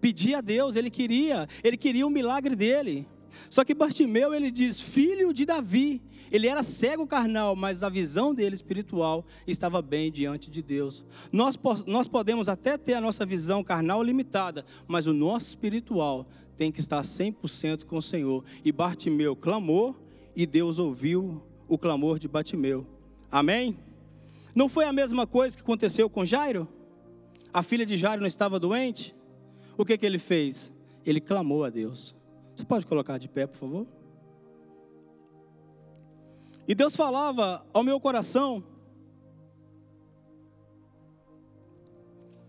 pedia 0.00 0.38
a 0.38 0.40
Deus, 0.40 0.76
ele 0.76 0.90
queria, 0.90 1.48
ele 1.62 1.76
queria 1.76 2.06
o 2.06 2.10
milagre 2.10 2.56
dele. 2.56 3.06
Só 3.48 3.64
que 3.64 3.74
Bartimeu, 3.74 4.34
ele 4.34 4.50
diz, 4.50 4.80
filho 4.80 5.32
de 5.32 5.44
Davi, 5.44 6.02
ele 6.30 6.46
era 6.46 6.62
cego 6.62 7.06
carnal, 7.06 7.56
mas 7.56 7.82
a 7.82 7.88
visão 7.88 8.32
dele 8.32 8.54
espiritual 8.54 9.24
estava 9.46 9.82
bem 9.82 10.12
diante 10.12 10.50
de 10.50 10.62
Deus. 10.62 11.04
Nós, 11.32 11.58
nós 11.86 12.06
podemos 12.06 12.48
até 12.48 12.78
ter 12.78 12.94
a 12.94 13.00
nossa 13.00 13.26
visão 13.26 13.64
carnal 13.64 14.02
limitada, 14.02 14.64
mas 14.86 15.06
o 15.06 15.12
nosso 15.12 15.48
espiritual 15.48 16.26
tem 16.56 16.70
que 16.70 16.78
estar 16.78 17.00
100% 17.00 17.84
com 17.84 17.96
o 17.96 18.02
Senhor. 18.02 18.44
E 18.64 18.70
Bartimeu 18.70 19.34
clamou 19.34 19.96
e 20.36 20.46
Deus 20.46 20.78
ouviu 20.78 21.42
o 21.68 21.76
clamor 21.76 22.18
de 22.18 22.28
Bartimeu. 22.28 22.86
Amém? 23.30 23.76
Não 24.54 24.68
foi 24.68 24.84
a 24.84 24.92
mesma 24.92 25.26
coisa 25.26 25.56
que 25.56 25.62
aconteceu 25.62 26.08
com 26.08 26.24
Jairo? 26.24 26.68
A 27.52 27.62
filha 27.62 27.84
de 27.84 27.96
Jairo 27.96 28.20
não 28.20 28.28
estava 28.28 28.60
doente? 28.60 29.14
O 29.76 29.84
que, 29.84 29.96
que 29.96 30.06
ele 30.06 30.18
fez? 30.18 30.72
Ele 31.04 31.20
clamou 31.20 31.64
a 31.64 31.70
Deus. 31.70 32.14
Você 32.54 32.64
pode 32.64 32.86
colocar 32.86 33.18
de 33.18 33.28
pé, 33.28 33.46
por 33.46 33.56
favor? 33.56 33.86
E 36.68 36.74
Deus 36.74 36.94
falava 36.94 37.66
ao 37.72 37.82
meu 37.82 37.98
coração 37.98 38.62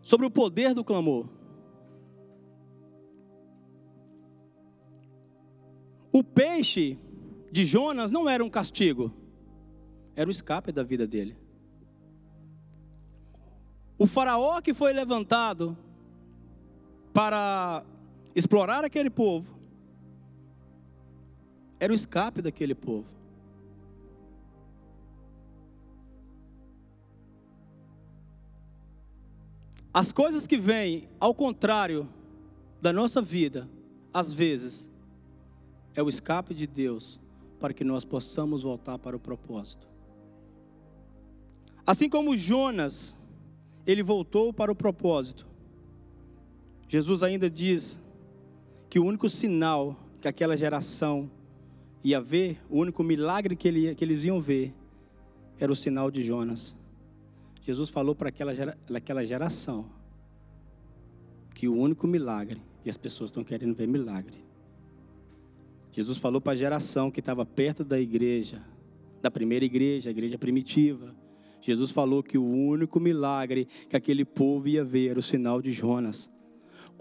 sobre 0.01 0.25
o 0.25 0.31
poder 0.31 0.73
do 0.73 0.83
clamor. 0.83 1.27
O 6.11 6.23
peixe 6.23 6.99
de 7.51 7.65
Jonas 7.65 8.11
não 8.11 8.29
era 8.29 8.43
um 8.43 8.49
castigo, 8.49 9.13
era 10.15 10.27
o 10.27 10.31
escape 10.31 10.71
da 10.71 10.83
vida 10.83 11.07
dele. 11.07 11.37
O 13.97 14.05
faraó 14.05 14.59
que 14.61 14.73
foi 14.73 14.91
levantado 14.93 15.77
para 17.13 17.83
explorar 18.35 18.83
aquele 18.85 19.09
povo, 19.09 19.53
era 21.79 21.91
o 21.91 21.95
escape 21.95 22.41
daquele 22.41 22.75
povo. 22.75 23.11
As 29.93 30.13
coisas 30.13 30.47
que 30.47 30.57
vêm 30.57 31.09
ao 31.19 31.33
contrário 31.33 32.07
da 32.81 32.93
nossa 32.93 33.21
vida, 33.21 33.67
às 34.13 34.31
vezes, 34.31 34.89
é 35.93 36.01
o 36.01 36.07
escape 36.07 36.53
de 36.53 36.65
Deus 36.65 37.19
para 37.59 37.73
que 37.73 37.83
nós 37.83 38.05
possamos 38.05 38.63
voltar 38.63 38.97
para 38.97 39.15
o 39.15 39.19
propósito. 39.19 39.87
Assim 41.85 42.09
como 42.09 42.37
Jonas, 42.37 43.17
ele 43.85 44.01
voltou 44.01 44.53
para 44.53 44.71
o 44.71 44.75
propósito. 44.75 45.50
Jesus 46.91 47.23
ainda 47.23 47.49
diz 47.49 48.01
que 48.89 48.99
o 48.99 49.05
único 49.05 49.29
sinal 49.29 49.95
que 50.19 50.27
aquela 50.27 50.57
geração 50.57 51.31
ia 52.03 52.19
ver, 52.19 52.57
o 52.69 52.79
único 52.79 53.01
milagre 53.01 53.55
que, 53.55 53.65
ele, 53.65 53.95
que 53.95 54.03
eles 54.03 54.25
iam 54.25 54.41
ver, 54.41 54.73
era 55.57 55.71
o 55.71 55.75
sinal 55.75 56.11
de 56.11 56.21
Jonas. 56.21 56.75
Jesus 57.61 57.89
falou 57.89 58.13
para 58.13 58.27
aquela, 58.27 58.53
gera, 58.53 58.77
aquela 58.93 59.23
geração 59.23 59.85
que 61.55 61.65
o 61.65 61.77
único 61.77 62.05
milagre, 62.07 62.61
e 62.83 62.89
as 62.89 62.97
pessoas 62.97 63.29
estão 63.29 63.41
querendo 63.41 63.73
ver 63.73 63.87
milagre. 63.87 64.43
Jesus 65.93 66.17
falou 66.17 66.41
para 66.41 66.51
a 66.51 66.57
geração 66.57 67.09
que 67.09 67.21
estava 67.21 67.45
perto 67.45 67.85
da 67.85 68.01
igreja, 68.01 68.61
da 69.21 69.31
primeira 69.31 69.63
igreja, 69.63 70.09
a 70.09 70.11
igreja 70.11 70.37
primitiva. 70.37 71.15
Jesus 71.61 71.89
falou 71.89 72.21
que 72.21 72.37
o 72.37 72.43
único 72.45 72.99
milagre 72.99 73.65
que 73.87 73.95
aquele 73.95 74.25
povo 74.25 74.67
ia 74.67 74.83
ver 74.83 75.11
era 75.11 75.19
o 75.19 75.23
sinal 75.23 75.61
de 75.61 75.71
Jonas. 75.71 76.29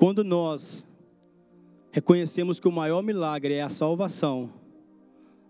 Quando 0.01 0.25
nós 0.25 0.89
reconhecemos 1.93 2.59
que 2.59 2.67
o 2.67 2.73
maior 2.73 3.03
milagre 3.03 3.53
é 3.53 3.61
a 3.61 3.69
salvação, 3.69 4.51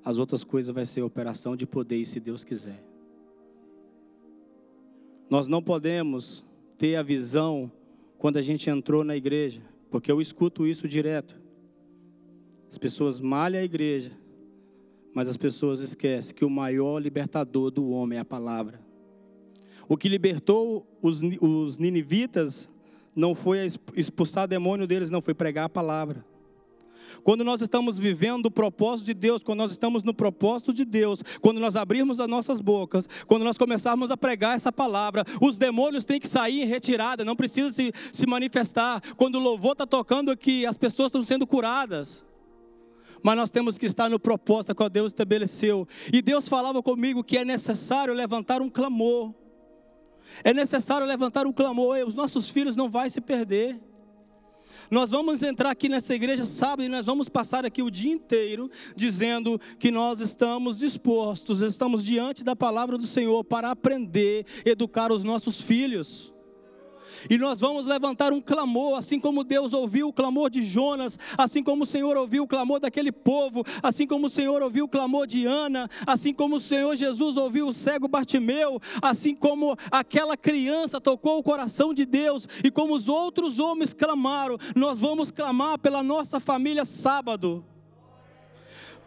as 0.05 0.19
outras 0.19 0.43
coisas 0.43 0.75
vai 0.75 0.85
ser 0.85 1.03
operação 1.03 1.55
de 1.55 1.65
poder, 1.69 2.05
se 2.05 2.19
Deus 2.19 2.43
quiser. 2.43 2.83
Nós 5.31 5.47
não 5.47 5.63
podemos 5.63 6.45
ter 6.77 6.97
a 6.97 7.03
visão 7.05 7.71
quando 8.19 8.39
a 8.39 8.43
gente 8.43 8.69
entrou 8.69 9.05
na 9.05 9.15
igreja, 9.17 9.63
porque 9.89 10.11
eu 10.11 10.21
escuto 10.21 10.67
isso 10.67 10.89
direto. 10.89 11.41
As 12.69 12.77
pessoas 12.77 13.21
malham 13.21 13.61
a 13.61 13.65
igreja, 13.65 14.11
mas 15.15 15.29
as 15.29 15.37
pessoas 15.37 15.79
esquecem 15.79 16.35
que 16.35 16.45
o 16.45 16.51
maior 16.51 16.99
libertador 16.99 17.71
do 17.71 17.89
homem 17.91 18.19
é 18.19 18.23
a 18.23 18.25
palavra. 18.25 18.81
O 19.89 19.97
que 19.97 20.09
libertou 20.09 20.85
os, 21.01 21.23
os 21.41 21.79
ninivitas 21.79 22.69
não 23.15 23.35
foi 23.35 23.67
expulsar 23.97 24.47
demônio 24.47 24.87
deles, 24.87 25.11
não, 25.11 25.21
foi 25.21 25.35
pregar 25.35 25.65
a 25.65 25.69
palavra. 25.69 26.25
Quando 27.23 27.45
nós 27.45 27.61
estamos 27.61 27.99
vivendo 27.99 28.47
o 28.47 28.51
propósito 28.51 29.07
de 29.07 29.15
Deus, 29.15 29.43
quando 29.43 29.59
nós 29.59 29.73
estamos 29.73 30.03
no 30.03 30.15
propósito 30.15 30.73
de 30.73 30.85
Deus, 30.85 31.23
quando 31.41 31.61
nós 31.61 31.77
abrirmos 31.77 32.21
as 32.21 32.29
nossas 32.29 32.61
bocas, 32.61 33.09
quando 33.27 33.45
nós 33.45 33.59
começarmos 33.59 34.11
a 34.11 34.17
pregar 34.17 34.57
essa 34.57 34.73
palavra, 34.73 35.25
os 35.41 35.59
demônios 35.59 36.05
têm 36.05 36.21
que 36.21 36.29
sair 36.29 36.63
em 36.63 36.67
retirada, 36.67 37.25
não 37.25 37.37
precisa 37.37 37.71
se, 37.73 37.93
se 38.13 38.27
manifestar. 38.27 39.01
Quando 39.17 39.37
o 39.37 39.41
louvor 39.41 39.73
está 39.73 39.87
tocando 39.87 40.31
aqui, 40.31 40.65
as 40.65 40.77
pessoas 40.77 41.09
estão 41.09 41.25
sendo 41.25 41.47
curadas. 41.47 42.25
Mas 43.23 43.37
nós 43.37 43.51
temos 43.51 43.77
que 43.77 43.87
estar 43.87 44.09
no 44.09 44.19
propósito 44.19 44.75
que 44.75 44.89
Deus 44.89 45.13
estabeleceu. 45.13 45.87
E 46.13 46.23
Deus 46.23 46.49
falava 46.49 46.83
comigo 46.83 47.23
que 47.23 47.37
é 47.37 47.45
necessário 47.45 48.15
levantar 48.15 48.63
um 48.63 48.71
clamor. 48.71 49.35
É 50.43 50.53
necessário 50.55 51.07
levantar 51.07 51.47
um 51.47 51.53
clamor, 51.53 51.99
os 52.07 52.15
nossos 52.15 52.51
filhos 52.51 52.77
não 52.77 52.91
vão 52.91 53.09
se 53.09 53.21
perder. 53.21 53.79
Nós 54.91 55.13
vamos 55.13 55.43
entrar 55.45 55.71
aqui 55.71 55.89
nessa 55.89 56.15
igreja 56.15 56.45
sábado 56.45 56.83
e 56.83 56.89
nós 56.89 57.07
vamos 57.07 57.29
passar 57.29 57.65
aqui 57.65 57.81
o 57.81 57.91
dia 57.91 58.13
inteiro 58.13 58.69
dizendo 58.97 59.61
que 59.79 59.91
nós 59.91 60.21
estamos 60.21 60.79
dispostos, 60.79 61.63
estamos 61.63 62.05
diante 62.05 62.43
da 62.43 62.57
palavra 62.57 62.99
do 62.99 63.07
Senhor 63.07 63.45
para 63.45 63.71
aprender, 63.71 64.45
educar 64.65 65.13
os 65.13 65.23
nossos 65.23 65.61
filhos. 65.61 66.35
E 67.29 67.37
nós 67.37 67.61
vamos 67.61 67.87
levantar 67.87 68.33
um 68.33 68.41
clamor, 68.41 68.97
assim 68.97 69.19
como 69.19 69.45
Deus 69.45 69.73
ouviu 69.73 70.09
o 70.09 70.13
clamor 70.13 70.51
de 70.51 70.63
Jonas, 70.63 71.19
assim 71.37 71.63
como 71.63 71.83
o 71.83 71.87
Senhor 71.87 72.17
ouviu 72.17 72.45
o 72.45 72.49
clamor 72.49 72.81
daquele 72.81 73.13
povo, 73.13 73.65
assim 73.83 74.07
como 74.07 74.27
o 74.27 74.31
Senhor 74.31 74.63
ouviu 74.63 74.85
o 74.85 74.89
clamor 74.89 75.27
de 75.27 75.47
Ana, 75.47 75.89
assim 76.07 76.33
como 76.33 76.57
o 76.57 76.61
Senhor 76.61 76.95
Jesus 76.97 77.37
ouviu 77.37 77.69
o 77.69 77.75
cego 77.75 78.09
Bartimeu, 78.09 78.81
assim 79.03 79.35
como 79.35 79.77
aquela 79.91 80.37
criança 80.37 81.01
tocou 81.01 81.39
o 81.39 81.43
coração 81.43 81.93
de 81.93 82.05
Deus 82.05 82.49
e 82.65 82.71
como 82.71 82.95
os 82.95 83.09
outros 83.09 83.59
homens 83.59 83.93
clamaram, 83.93 84.57
nós 84.75 84.99
vamos 84.99 85.31
clamar 85.31 85.79
pela 85.79 86.03
nossa 86.03 86.39
família 86.41 86.85
sábado. 86.85 87.65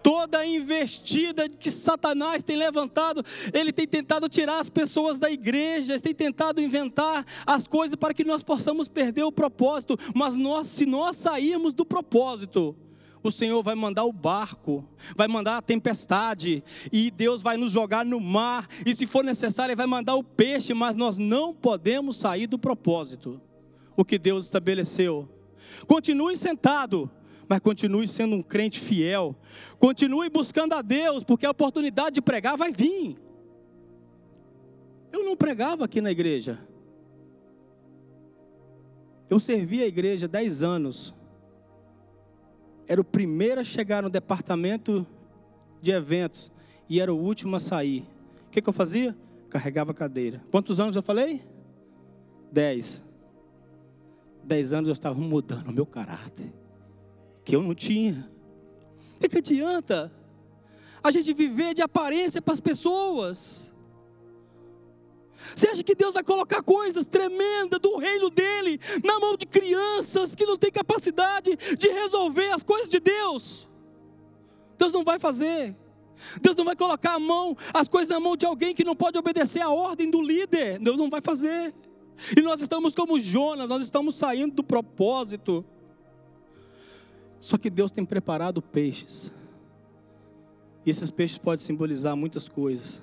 Toda 0.03 0.45
investida 0.45 1.47
que 1.47 1.71
Satanás 1.71 2.43
tem 2.43 2.57
levantado, 2.57 3.23
ele 3.53 3.71
tem 3.71 3.87
tentado 3.87 4.27
tirar 4.27 4.59
as 4.59 4.69
pessoas 4.69 5.17
da 5.17 5.31
igreja, 5.31 5.99
tem 5.99 6.13
tentado 6.13 6.61
inventar 6.61 7.25
as 7.47 7.65
coisas 7.65 7.95
para 7.95 8.13
que 8.13 8.25
nós 8.25 8.43
possamos 8.43 8.89
perder 8.89 9.23
o 9.23 9.31
propósito, 9.31 9.97
mas 10.13 10.35
nós, 10.35 10.67
se 10.67 10.85
nós 10.85 11.15
sairmos 11.15 11.73
do 11.73 11.85
propósito, 11.85 12.75
o 13.23 13.31
Senhor 13.31 13.63
vai 13.63 13.73
mandar 13.73 14.03
o 14.03 14.11
barco, 14.11 14.85
vai 15.15 15.29
mandar 15.29 15.57
a 15.57 15.61
tempestade, 15.61 16.61
e 16.91 17.09
Deus 17.09 17.41
vai 17.41 17.55
nos 17.55 17.71
jogar 17.71 18.05
no 18.05 18.19
mar, 18.19 18.67
e 18.85 18.93
se 18.93 19.07
for 19.07 19.23
necessário, 19.23 19.71
Ele 19.71 19.77
vai 19.77 19.87
mandar 19.87 20.15
o 20.15 20.23
peixe, 20.23 20.73
mas 20.73 20.95
nós 20.95 21.17
não 21.17 21.53
podemos 21.53 22.17
sair 22.17 22.47
do 22.47 22.59
propósito, 22.59 23.39
o 23.95 24.03
que 24.03 24.19
Deus 24.19 24.45
estabeleceu. 24.45 25.29
Continue 25.87 26.35
sentado, 26.35 27.09
mas 27.53 27.59
continue 27.59 28.07
sendo 28.07 28.35
um 28.35 28.41
crente 28.41 28.79
fiel. 28.79 29.35
Continue 29.77 30.27
buscando 30.27 30.73
a 30.73 30.81
Deus, 30.81 31.23
porque 31.23 31.45
a 31.45 31.51
oportunidade 31.51 32.15
de 32.15 32.21
pregar 32.21 32.57
vai 32.57 32.71
vir. 32.71 33.15
Eu 35.11 35.23
não 35.23 35.37
pregava 35.37 35.85
aqui 35.85 36.01
na 36.01 36.09
igreja. 36.09 36.57
Eu 39.29 39.39
servi 39.39 39.83
a 39.83 39.85
igreja 39.85 40.27
dez 40.27 40.63
anos. 40.63 41.13
Era 42.87 42.99
o 42.99 43.03
primeiro 43.03 43.61
a 43.61 43.63
chegar 43.63 44.01
no 44.01 44.09
departamento 44.09 45.05
de 45.79 45.91
eventos 45.91 46.51
e 46.89 46.99
era 46.99 47.13
o 47.13 47.17
último 47.19 47.55
a 47.55 47.59
sair. 47.59 48.03
O 48.47 48.49
que, 48.49 48.63
que 48.63 48.69
eu 48.69 48.73
fazia? 48.73 49.15
Carregava 49.47 49.93
cadeira. 49.93 50.41
Quantos 50.49 50.79
anos 50.79 50.95
eu 50.95 51.03
falei? 51.03 51.39
Dez. 52.51 53.03
Dez 54.43 54.73
anos 54.73 54.87
eu 54.87 54.93
estava 54.93 55.21
mudando 55.21 55.67
o 55.67 55.71
meu 55.71 55.85
caráter 55.85 56.62
que 57.43 57.55
eu 57.55 57.61
não 57.61 57.73
tinha. 57.75 58.29
O 59.15 59.19
que, 59.19 59.29
que 59.29 59.37
adianta 59.37 60.11
a 61.03 61.11
gente 61.11 61.33
viver 61.33 61.73
de 61.73 61.81
aparência 61.81 62.41
para 62.41 62.53
as 62.53 62.59
pessoas? 62.59 63.71
Você 65.55 65.67
acha 65.67 65.83
que 65.83 65.93
Deus 65.93 66.13
vai 66.13 66.23
colocar 66.23 66.63
coisas 66.63 67.05
tremendas 67.05 67.79
do 67.79 67.97
reino 67.97 68.29
dele 68.29 68.79
na 69.03 69.19
mão 69.19 69.35
de 69.35 69.45
crianças 69.45 70.35
que 70.35 70.45
não 70.45 70.57
têm 70.57 70.71
capacidade 70.71 71.57
de 71.77 71.89
resolver 71.89 72.49
as 72.51 72.63
coisas 72.63 72.89
de 72.89 72.99
Deus? 72.99 73.67
Deus 74.77 74.93
não 74.93 75.03
vai 75.03 75.19
fazer. 75.19 75.75
Deus 76.41 76.55
não 76.55 76.63
vai 76.63 76.75
colocar 76.75 77.15
a 77.15 77.19
mão, 77.19 77.57
as 77.73 77.87
coisas 77.87 78.07
na 78.07 78.19
mão 78.19 78.37
de 78.37 78.45
alguém 78.45 78.73
que 78.73 78.83
não 78.83 78.95
pode 78.95 79.17
obedecer 79.17 79.61
à 79.61 79.69
ordem 79.69 80.09
do 80.09 80.21
líder. 80.21 80.79
Deus 80.79 80.97
não 80.97 81.09
vai 81.09 81.21
fazer. 81.21 81.73
E 82.35 82.41
nós 82.41 82.61
estamos 82.61 82.95
como 82.95 83.19
Jonas, 83.19 83.69
nós 83.69 83.83
estamos 83.83 84.15
saindo 84.15 84.55
do 84.55 84.63
propósito. 84.63 85.65
Só 87.43 87.57
que 87.57 87.69
Deus 87.69 87.91
tem 87.91 88.05
preparado 88.05 88.61
peixes. 88.61 89.29
E 90.85 90.89
esses 90.89 91.11
peixes 91.11 91.37
podem 91.37 91.57
simbolizar 91.57 92.15
muitas 92.15 92.47
coisas. 92.47 93.01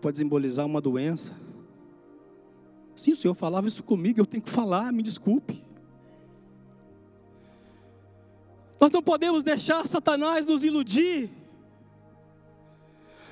Pode 0.00 0.18
simbolizar 0.18 0.64
uma 0.64 0.80
doença. 0.80 1.36
Sim, 2.94 3.10
o 3.10 3.16
Senhor 3.16 3.34
falava 3.34 3.66
isso 3.66 3.82
comigo, 3.82 4.20
eu 4.20 4.24
tenho 4.24 4.40
que 4.40 4.50
falar, 4.50 4.92
me 4.92 5.02
desculpe. 5.02 5.64
Nós 8.80 8.92
não 8.92 9.02
podemos 9.02 9.42
deixar 9.42 9.84
Satanás 9.84 10.46
nos 10.46 10.62
iludir, 10.62 11.28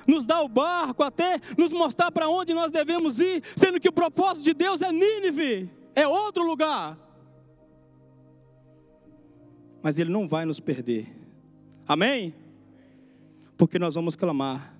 nos 0.05 0.25
dar 0.25 0.41
o 0.41 0.49
barco, 0.49 1.01
até 1.01 1.39
nos 1.57 1.71
mostrar 1.71 2.11
para 2.11 2.27
onde 2.27 2.53
nós 2.53 2.71
devemos 2.71 3.21
ir, 3.21 3.41
sendo 3.55 3.79
que 3.79 3.87
o 3.87 3.93
propósito 3.93 4.43
de 4.43 4.53
Deus 4.53 4.81
é 4.81 4.91
Nínive, 4.91 5.71
é 5.95 6.05
outro 6.05 6.45
lugar 6.45 7.06
mas 9.81 9.99
Ele 9.99 10.11
não 10.11 10.27
vai 10.27 10.45
nos 10.45 10.59
perder. 10.59 11.07
Amém? 11.87 12.33
Porque 13.57 13.79
nós 13.79 13.95
vamos 13.95 14.15
clamar. 14.15 14.77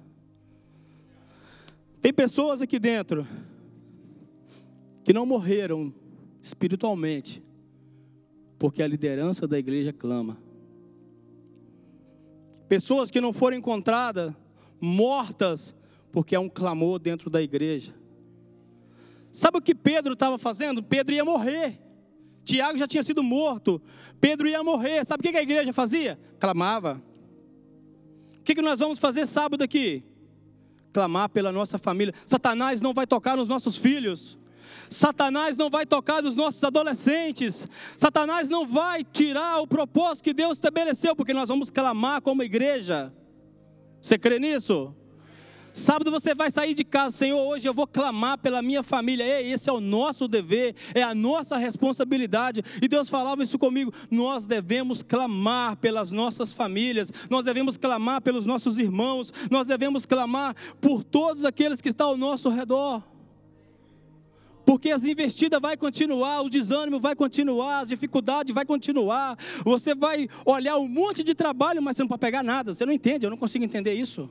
Tem 2.01 2.13
pessoas 2.13 2.61
aqui 2.61 2.79
dentro 2.79 3.27
que 5.03 5.13
não 5.13 5.25
morreram 5.25 5.93
espiritualmente, 6.41 7.43
porque 8.59 8.83
a 8.83 8.87
liderança 8.87 9.47
da 9.47 9.57
igreja 9.57 9.91
clama. 9.91 10.37
Pessoas 12.67 13.09
que 13.09 13.21
não 13.21 13.31
foram 13.31 13.57
encontradas 13.57 14.33
mortas, 14.79 15.75
porque 16.11 16.35
há 16.35 16.39
um 16.39 16.49
clamor 16.49 16.99
dentro 16.99 17.29
da 17.29 17.41
igreja. 17.41 17.93
Sabe 19.31 19.57
o 19.57 19.61
que 19.61 19.75
Pedro 19.75 20.13
estava 20.13 20.37
fazendo? 20.37 20.81
Pedro 20.83 21.13
ia 21.13 21.23
morrer. 21.23 21.79
Tiago 22.47 22.77
já 22.77 22.87
tinha 22.87 23.03
sido 23.03 23.21
morto, 23.21 23.81
Pedro 24.21 24.47
ia 24.47 24.63
morrer. 24.63 25.05
Sabe 25.05 25.19
o 25.19 25.31
que 25.31 25.37
a 25.37 25.41
igreja 25.41 25.73
fazia? 25.73 26.17
Clamava. 26.39 27.03
O 28.39 28.41
que 28.41 28.61
nós 28.61 28.79
vamos 28.79 28.97
fazer 28.97 29.27
sábado 29.27 29.61
aqui? 29.61 30.01
Clamar 30.93 31.27
pela 31.27 31.51
nossa 31.51 31.77
família. 31.77 32.13
Satanás 32.25 32.81
não 32.81 32.93
vai 32.93 33.05
tocar 33.05 33.35
nos 33.35 33.49
nossos 33.49 33.75
filhos. 33.75 34.39
Satanás 34.89 35.57
não 35.57 35.69
vai 35.69 35.85
tocar 35.85 36.23
nos 36.23 36.37
nossos 36.37 36.63
adolescentes. 36.63 37.67
Satanás 37.97 38.47
não 38.47 38.65
vai 38.65 39.03
tirar 39.03 39.59
o 39.59 39.67
propósito 39.67 40.23
que 40.23 40.33
Deus 40.33 40.57
estabeleceu, 40.57 41.13
porque 41.17 41.33
nós 41.33 41.49
vamos 41.49 41.69
clamar 41.69 42.21
como 42.21 42.41
igreja. 42.41 43.13
Você 44.01 44.17
crê 44.17 44.39
nisso? 44.39 44.95
Sábado 45.77 46.09
você 46.09 46.33
vai 46.33 46.49
sair 46.49 46.73
de 46.73 46.83
casa, 46.83 47.15
Senhor, 47.15 47.39
hoje 47.39 47.69
eu 47.69 47.73
vou 47.73 47.85
clamar 47.85 48.39
pela 48.39 48.63
minha 48.63 48.81
família. 48.81 49.23
Ei, 49.23 49.51
esse 49.51 49.69
é 49.69 49.71
o 49.71 49.79
nosso 49.79 50.27
dever, 50.27 50.73
é 50.95 51.03
a 51.03 51.13
nossa 51.13 51.55
responsabilidade. 51.55 52.63
E 52.81 52.87
Deus 52.87 53.11
falava 53.11 53.43
isso 53.43 53.59
comigo. 53.59 53.93
Nós 54.09 54.47
devemos 54.47 55.03
clamar 55.03 55.77
pelas 55.77 56.11
nossas 56.11 56.51
famílias, 56.51 57.13
nós 57.29 57.45
devemos 57.45 57.77
clamar 57.77 58.23
pelos 58.23 58.43
nossos 58.43 58.79
irmãos, 58.79 59.31
nós 59.51 59.67
devemos 59.67 60.03
clamar 60.03 60.55
por 60.81 61.03
todos 61.03 61.45
aqueles 61.45 61.79
que 61.79 61.89
estão 61.89 62.07
ao 62.07 62.17
nosso 62.17 62.49
redor. 62.49 63.03
Porque 64.65 64.89
as 64.89 65.05
investidas 65.05 65.61
vai 65.61 65.77
continuar, 65.77 66.41
o 66.41 66.49
desânimo 66.49 66.99
vai 66.99 67.15
continuar, 67.15 67.81
as 67.81 67.89
dificuldades 67.89 68.51
vai 68.51 68.65
continuar. 68.65 69.37
Você 69.63 69.93
vai 69.93 70.27
olhar 70.43 70.79
um 70.79 70.87
monte 70.87 71.21
de 71.21 71.35
trabalho, 71.35 71.83
mas 71.83 71.97
você 71.97 72.01
não 72.01 72.09
pode 72.09 72.21
pegar 72.21 72.41
nada. 72.41 72.73
Você 72.73 72.83
não 72.83 72.91
entende, 72.91 73.27
eu 73.27 73.29
não 73.29 73.37
consigo 73.37 73.63
entender 73.63 73.93
isso. 73.93 74.27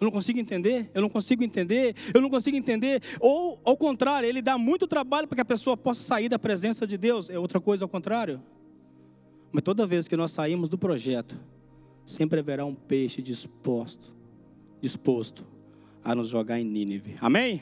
Eu 0.00 0.06
não 0.06 0.10
consigo 0.10 0.38
entender, 0.38 0.90
eu 0.94 1.02
não 1.02 1.10
consigo 1.10 1.44
entender, 1.44 1.94
eu 2.14 2.22
não 2.22 2.30
consigo 2.30 2.56
entender. 2.56 3.02
Ou, 3.20 3.60
ao 3.62 3.76
contrário, 3.76 4.26
ele 4.26 4.40
dá 4.40 4.56
muito 4.56 4.86
trabalho 4.86 5.28
para 5.28 5.36
que 5.36 5.42
a 5.42 5.44
pessoa 5.44 5.76
possa 5.76 6.02
sair 6.02 6.28
da 6.28 6.38
presença 6.38 6.86
de 6.86 6.96
Deus. 6.96 7.28
É 7.28 7.38
outra 7.38 7.60
coisa 7.60 7.84
ao 7.84 7.88
contrário. 7.88 8.42
Mas 9.52 9.62
toda 9.62 9.86
vez 9.86 10.08
que 10.08 10.16
nós 10.16 10.32
saímos 10.32 10.70
do 10.70 10.78
projeto, 10.78 11.38
sempre 12.06 12.40
haverá 12.40 12.64
um 12.64 12.74
peixe 12.74 13.20
disposto, 13.20 14.14
disposto 14.80 15.44
a 16.02 16.14
nos 16.14 16.28
jogar 16.28 16.58
em 16.58 16.64
Nínive. 16.64 17.16
Amém? 17.20 17.60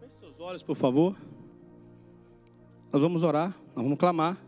Feche 0.00 0.12
seus 0.18 0.40
olhos, 0.40 0.62
por 0.62 0.76
favor. 0.76 1.14
Nós 2.90 3.02
vamos 3.02 3.22
orar, 3.22 3.54
nós 3.74 3.84
vamos 3.84 3.98
clamar 3.98 4.38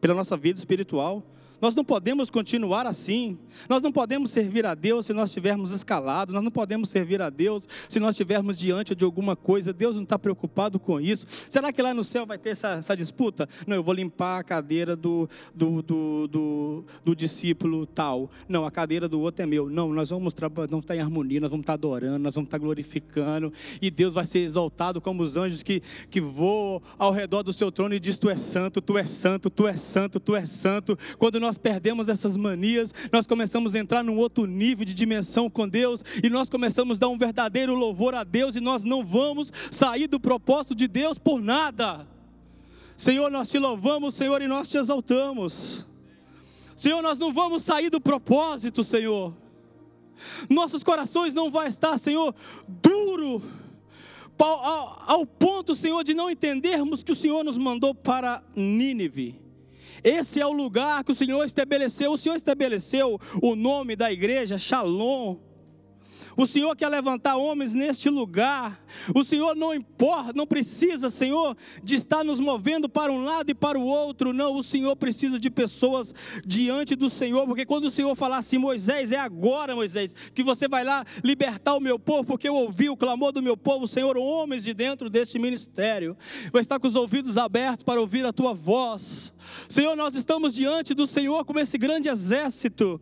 pela 0.00 0.14
nossa 0.14 0.36
vida 0.36 0.58
espiritual. 0.58 1.22
Nós 1.60 1.74
não 1.74 1.84
podemos 1.84 2.30
continuar 2.30 2.86
assim. 2.86 3.38
Nós 3.68 3.82
não 3.82 3.90
podemos 3.90 4.30
servir 4.30 4.64
a 4.64 4.74
Deus 4.74 5.06
se 5.06 5.12
nós 5.12 5.30
estivermos 5.30 5.72
escalados. 5.72 6.34
Nós 6.34 6.44
não 6.44 6.50
podemos 6.50 6.88
servir 6.88 7.20
a 7.20 7.30
Deus 7.30 7.68
se 7.88 7.98
nós 7.98 8.10
estivermos 8.10 8.56
diante 8.56 8.94
de 8.94 9.04
alguma 9.04 9.34
coisa. 9.34 9.72
Deus 9.72 9.96
não 9.96 10.02
está 10.04 10.18
preocupado 10.18 10.78
com 10.78 11.00
isso. 11.00 11.26
Será 11.48 11.72
que 11.72 11.82
lá 11.82 11.92
no 11.92 12.04
céu 12.04 12.24
vai 12.24 12.38
ter 12.38 12.50
essa, 12.50 12.74
essa 12.74 12.96
disputa? 12.96 13.48
Não, 13.66 13.76
eu 13.76 13.82
vou 13.82 13.94
limpar 13.94 14.38
a 14.38 14.44
cadeira 14.44 14.94
do, 14.94 15.28
do, 15.54 15.82
do, 15.82 16.28
do, 16.28 16.84
do 17.04 17.16
discípulo 17.16 17.86
tal. 17.86 18.30
Não, 18.48 18.64
a 18.64 18.70
cadeira 18.70 19.08
do 19.08 19.20
outro 19.20 19.42
é 19.42 19.46
meu. 19.46 19.68
Não, 19.68 19.92
nós 19.92 20.10
vamos, 20.10 20.34
vamos 20.34 20.84
estar 20.84 20.96
em 20.96 21.00
harmonia, 21.00 21.40
nós 21.40 21.50
vamos 21.50 21.64
estar 21.64 21.74
adorando, 21.74 22.18
nós 22.18 22.34
vamos 22.34 22.46
estar 22.46 22.58
glorificando. 22.58 23.52
E 23.82 23.90
Deus 23.90 24.14
vai 24.14 24.24
ser 24.24 24.40
exaltado 24.40 25.00
como 25.00 25.22
os 25.22 25.36
anjos 25.36 25.62
que, 25.62 25.82
que 26.10 26.20
voam 26.20 26.80
ao 26.98 27.10
redor 27.10 27.42
do 27.42 27.52
seu 27.52 27.72
trono 27.72 27.94
e 27.94 28.00
diz: 28.00 28.18
Tu 28.18 28.30
és 28.30 28.40
santo, 28.40 28.80
tu 28.80 28.96
és 28.96 29.08
santo, 29.08 29.50
tu 29.50 29.66
és 29.66 29.80
santo, 29.80 30.20
tu 30.20 30.36
és 30.36 30.48
santo. 30.48 30.98
Quando 31.18 31.40
nós 31.40 31.47
nós 31.48 31.56
perdemos 31.56 32.10
essas 32.10 32.36
manias, 32.36 32.92
nós 33.10 33.26
começamos 33.26 33.74
a 33.74 33.78
entrar 33.78 34.04
num 34.04 34.18
outro 34.18 34.44
nível 34.44 34.84
de 34.84 34.92
dimensão 34.92 35.48
com 35.48 35.66
Deus 35.66 36.04
e 36.22 36.28
nós 36.28 36.50
começamos 36.50 36.98
a 36.98 37.00
dar 37.00 37.08
um 37.08 37.16
verdadeiro 37.16 37.74
louvor 37.74 38.14
a 38.14 38.22
Deus 38.22 38.54
e 38.54 38.60
nós 38.60 38.84
não 38.84 39.02
vamos 39.02 39.50
sair 39.70 40.06
do 40.06 40.20
propósito 40.20 40.74
de 40.74 40.86
Deus 40.86 41.18
por 41.18 41.40
nada. 41.40 42.06
Senhor, 42.98 43.30
nós 43.30 43.50
te 43.50 43.58
louvamos, 43.58 44.14
Senhor, 44.14 44.42
e 44.42 44.46
nós 44.46 44.68
te 44.68 44.76
exaltamos. 44.76 45.86
Senhor, 46.76 47.00
nós 47.00 47.18
não 47.18 47.32
vamos 47.32 47.62
sair 47.62 47.88
do 47.88 47.98
propósito, 48.00 48.84
Senhor. 48.84 49.34
Nossos 50.50 50.82
corações 50.82 51.32
não 51.32 51.50
vão 51.50 51.64
estar, 51.64 51.96
Senhor, 51.96 52.34
duro 52.68 53.42
ao, 54.38 55.02
ao, 55.06 55.26
ponto, 55.26 55.74
Senhor, 55.74 56.04
de 56.04 56.12
não 56.12 56.30
entendermos 56.30 57.02
que 57.02 57.12
o 57.12 57.16
Senhor 57.16 57.42
nos 57.42 57.56
mandou 57.56 57.94
para 57.94 58.42
Nínive. 58.54 59.47
Esse 60.02 60.40
é 60.40 60.46
o 60.46 60.52
lugar 60.52 61.04
que 61.04 61.12
o 61.12 61.14
Senhor 61.14 61.44
estabeleceu. 61.44 62.12
O 62.12 62.18
Senhor 62.18 62.34
estabeleceu 62.34 63.18
o 63.42 63.54
nome 63.54 63.96
da 63.96 64.12
igreja, 64.12 64.58
Shalom. 64.58 65.47
O 66.38 66.46
Senhor 66.46 66.76
quer 66.76 66.86
levantar 66.86 67.34
homens 67.34 67.74
neste 67.74 68.08
lugar. 68.08 68.80
O 69.12 69.24
Senhor 69.24 69.56
não 69.56 69.74
importa, 69.74 70.32
não 70.32 70.46
precisa, 70.46 71.10
Senhor, 71.10 71.56
de 71.82 71.96
estar 71.96 72.22
nos 72.22 72.38
movendo 72.38 72.88
para 72.88 73.10
um 73.10 73.24
lado 73.24 73.50
e 73.50 73.54
para 73.54 73.76
o 73.76 73.82
outro. 73.82 74.32
Não, 74.32 74.54
o 74.54 74.62
Senhor 74.62 74.94
precisa 74.94 75.36
de 75.36 75.50
pessoas 75.50 76.14
diante 76.46 76.94
do 76.94 77.10
Senhor, 77.10 77.44
porque 77.44 77.66
quando 77.66 77.86
o 77.86 77.90
Senhor 77.90 78.14
falar 78.14 78.36
assim, 78.36 78.56
Moisés, 78.56 79.10
é 79.10 79.18
agora, 79.18 79.74
Moisés, 79.74 80.14
que 80.32 80.44
você 80.44 80.68
vai 80.68 80.84
lá 80.84 81.04
libertar 81.24 81.74
o 81.74 81.80
meu 81.80 81.98
povo, 81.98 82.24
porque 82.24 82.48
eu 82.48 82.54
ouvi 82.54 82.88
o 82.88 82.96
clamor 82.96 83.32
do 83.32 83.42
meu 83.42 83.56
povo, 83.56 83.88
Senhor, 83.88 84.16
homens 84.16 84.62
de 84.62 84.72
dentro 84.72 85.10
deste 85.10 85.40
ministério. 85.40 86.16
Vai 86.52 86.60
estar 86.60 86.78
com 86.78 86.86
os 86.86 86.94
ouvidos 86.94 87.36
abertos 87.36 87.82
para 87.82 88.00
ouvir 88.00 88.24
a 88.24 88.32
tua 88.32 88.54
voz. 88.54 89.34
Senhor, 89.68 89.96
nós 89.96 90.14
estamos 90.14 90.54
diante 90.54 90.94
do 90.94 91.04
Senhor 91.04 91.44
como 91.44 91.58
esse 91.58 91.76
grande 91.76 92.08
exército. 92.08 93.00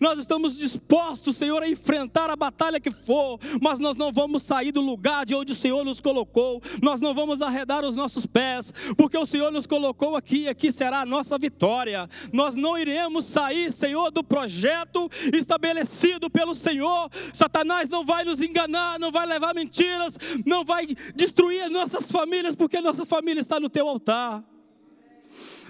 Nós 0.00 0.18
estamos 0.18 0.58
dispostos, 0.58 1.36
Senhor, 1.36 1.62
a 1.62 1.68
enfrentar 1.68 2.30
a 2.30 2.36
batalha 2.36 2.80
que 2.80 2.90
for, 2.90 3.38
mas 3.60 3.78
nós 3.78 3.96
não 3.96 4.12
vamos 4.12 4.42
sair 4.42 4.72
do 4.72 4.80
lugar 4.80 5.24
de 5.26 5.34
onde 5.34 5.52
o 5.52 5.56
Senhor 5.56 5.84
nos 5.84 6.00
colocou, 6.00 6.62
nós 6.82 7.00
não 7.00 7.14
vamos 7.14 7.42
arredar 7.42 7.84
os 7.84 7.94
nossos 7.94 8.26
pés, 8.26 8.72
porque 8.96 9.16
o 9.16 9.26
Senhor 9.26 9.50
nos 9.50 9.66
colocou 9.66 10.16
aqui, 10.16 10.48
aqui 10.48 10.70
será 10.70 11.00
a 11.00 11.06
nossa 11.06 11.38
vitória. 11.38 12.08
Nós 12.32 12.54
não 12.54 12.76
iremos 12.78 13.24
sair, 13.26 13.72
Senhor, 13.72 14.10
do 14.10 14.22
projeto 14.22 15.10
estabelecido 15.34 16.30
pelo 16.30 16.54
Senhor. 16.54 17.10
Satanás 17.32 17.88
não 17.90 18.04
vai 18.04 18.24
nos 18.24 18.40
enganar, 18.40 18.98
não 18.98 19.10
vai 19.10 19.26
levar 19.26 19.54
mentiras, 19.54 20.18
não 20.44 20.64
vai 20.64 20.86
destruir 21.14 21.70
nossas 21.70 22.10
famílias, 22.10 22.54
porque 22.54 22.80
nossa 22.80 23.04
família 23.04 23.40
está 23.40 23.58
no 23.58 23.68
teu 23.68 23.88
altar. 23.88 24.44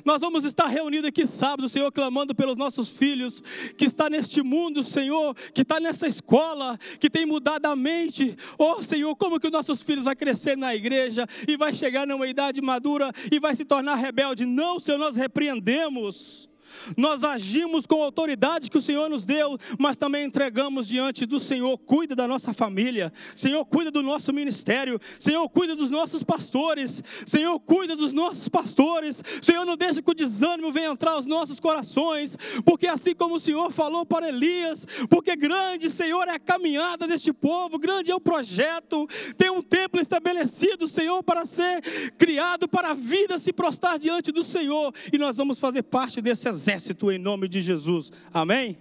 Nós 0.04 0.20
vamos 0.20 0.44
estar 0.44 0.66
reunidos 0.66 1.08
aqui 1.08 1.26
sábado, 1.26 1.68
Senhor, 1.68 1.90
clamando 1.92 2.34
pelos 2.34 2.56
nossos 2.56 2.88
filhos, 2.88 3.42
que 3.76 3.84
está 3.84 4.08
neste 4.08 4.42
mundo, 4.42 4.82
Senhor, 4.82 5.34
que 5.54 5.62
está 5.62 5.78
nessa 5.80 6.06
escola, 6.06 6.78
que 6.98 7.10
tem 7.10 7.26
mudado 7.26 7.66
a 7.66 7.76
mente. 7.76 8.36
Oh, 8.58 8.82
Senhor, 8.82 9.14
como 9.16 9.38
que 9.38 9.46
os 9.46 9.52
nossos 9.52 9.82
filhos 9.82 10.04
vão 10.04 10.14
crescer 10.14 10.56
na 10.56 10.74
igreja 10.74 11.26
e 11.46 11.56
vai 11.56 11.74
chegar 11.74 12.06
numa 12.06 12.26
idade 12.26 12.60
madura 12.60 13.12
e 13.30 13.38
vai 13.38 13.54
se 13.54 13.64
tornar 13.64 13.96
rebelde? 13.96 14.46
Não, 14.46 14.78
Senhor, 14.78 14.98
nós 14.98 15.16
repreendemos. 15.16 16.48
Nós 16.96 17.24
agimos 17.24 17.86
com 17.86 18.02
a 18.02 18.04
autoridade 18.04 18.70
que 18.70 18.78
o 18.78 18.82
Senhor 18.82 19.08
nos 19.08 19.24
deu, 19.24 19.58
mas 19.78 19.96
também 19.96 20.24
entregamos 20.24 20.86
diante 20.86 21.26
do 21.26 21.38
Senhor. 21.38 21.76
Cuida 21.78 22.14
da 22.14 22.26
nossa 22.26 22.52
família, 22.52 23.12
Senhor, 23.34 23.64
cuida 23.64 23.90
do 23.90 24.02
nosso 24.02 24.32
ministério, 24.32 25.00
Senhor, 25.18 25.48
cuida 25.48 25.74
dos 25.74 25.90
nossos 25.90 26.22
pastores, 26.22 27.02
Senhor, 27.26 27.58
cuida 27.60 27.96
dos 27.96 28.12
nossos 28.12 28.48
pastores, 28.48 29.22
Senhor, 29.42 29.64
não 29.64 29.76
deixa 29.76 30.02
que 30.02 30.10
o 30.10 30.14
desânimo 30.14 30.72
venha 30.72 30.90
entrar 30.90 31.12
aos 31.12 31.26
nossos 31.26 31.60
corações, 31.60 32.36
porque 32.64 32.86
assim 32.86 33.14
como 33.14 33.36
o 33.36 33.40
Senhor 33.40 33.70
falou 33.70 34.06
para 34.06 34.28
Elias, 34.28 34.86
porque 35.08 35.34
grande, 35.36 35.90
Senhor, 35.90 36.28
é 36.28 36.34
a 36.34 36.38
caminhada 36.38 37.06
deste 37.06 37.32
povo, 37.32 37.78
grande 37.78 38.10
é 38.10 38.14
o 38.14 38.20
projeto, 38.20 39.08
tem 39.36 39.50
um 39.50 39.62
templo 39.62 40.00
estabelecido, 40.00 40.86
Senhor, 40.86 41.22
para 41.22 41.44
ser 41.44 41.82
criado, 42.16 42.68
para 42.68 42.90
a 42.90 42.94
vida 42.94 43.38
se 43.38 43.52
prostrar 43.52 43.98
diante 43.98 44.32
do 44.32 44.42
Senhor, 44.42 44.94
e 45.12 45.18
nós 45.18 45.36
vamos 45.36 45.58
fazer 45.58 45.82
parte 45.82 46.20
desse 46.20 46.48
exército 46.48 46.59
exército 46.60 47.10
em 47.10 47.18
nome 47.18 47.48
de 47.48 47.60
Jesus. 47.62 48.12
Amém? 48.32 48.76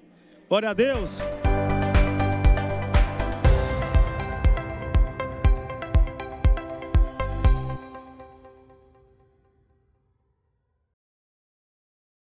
Glória 0.50 0.70
a 0.70 0.74
Deus. 0.74 1.49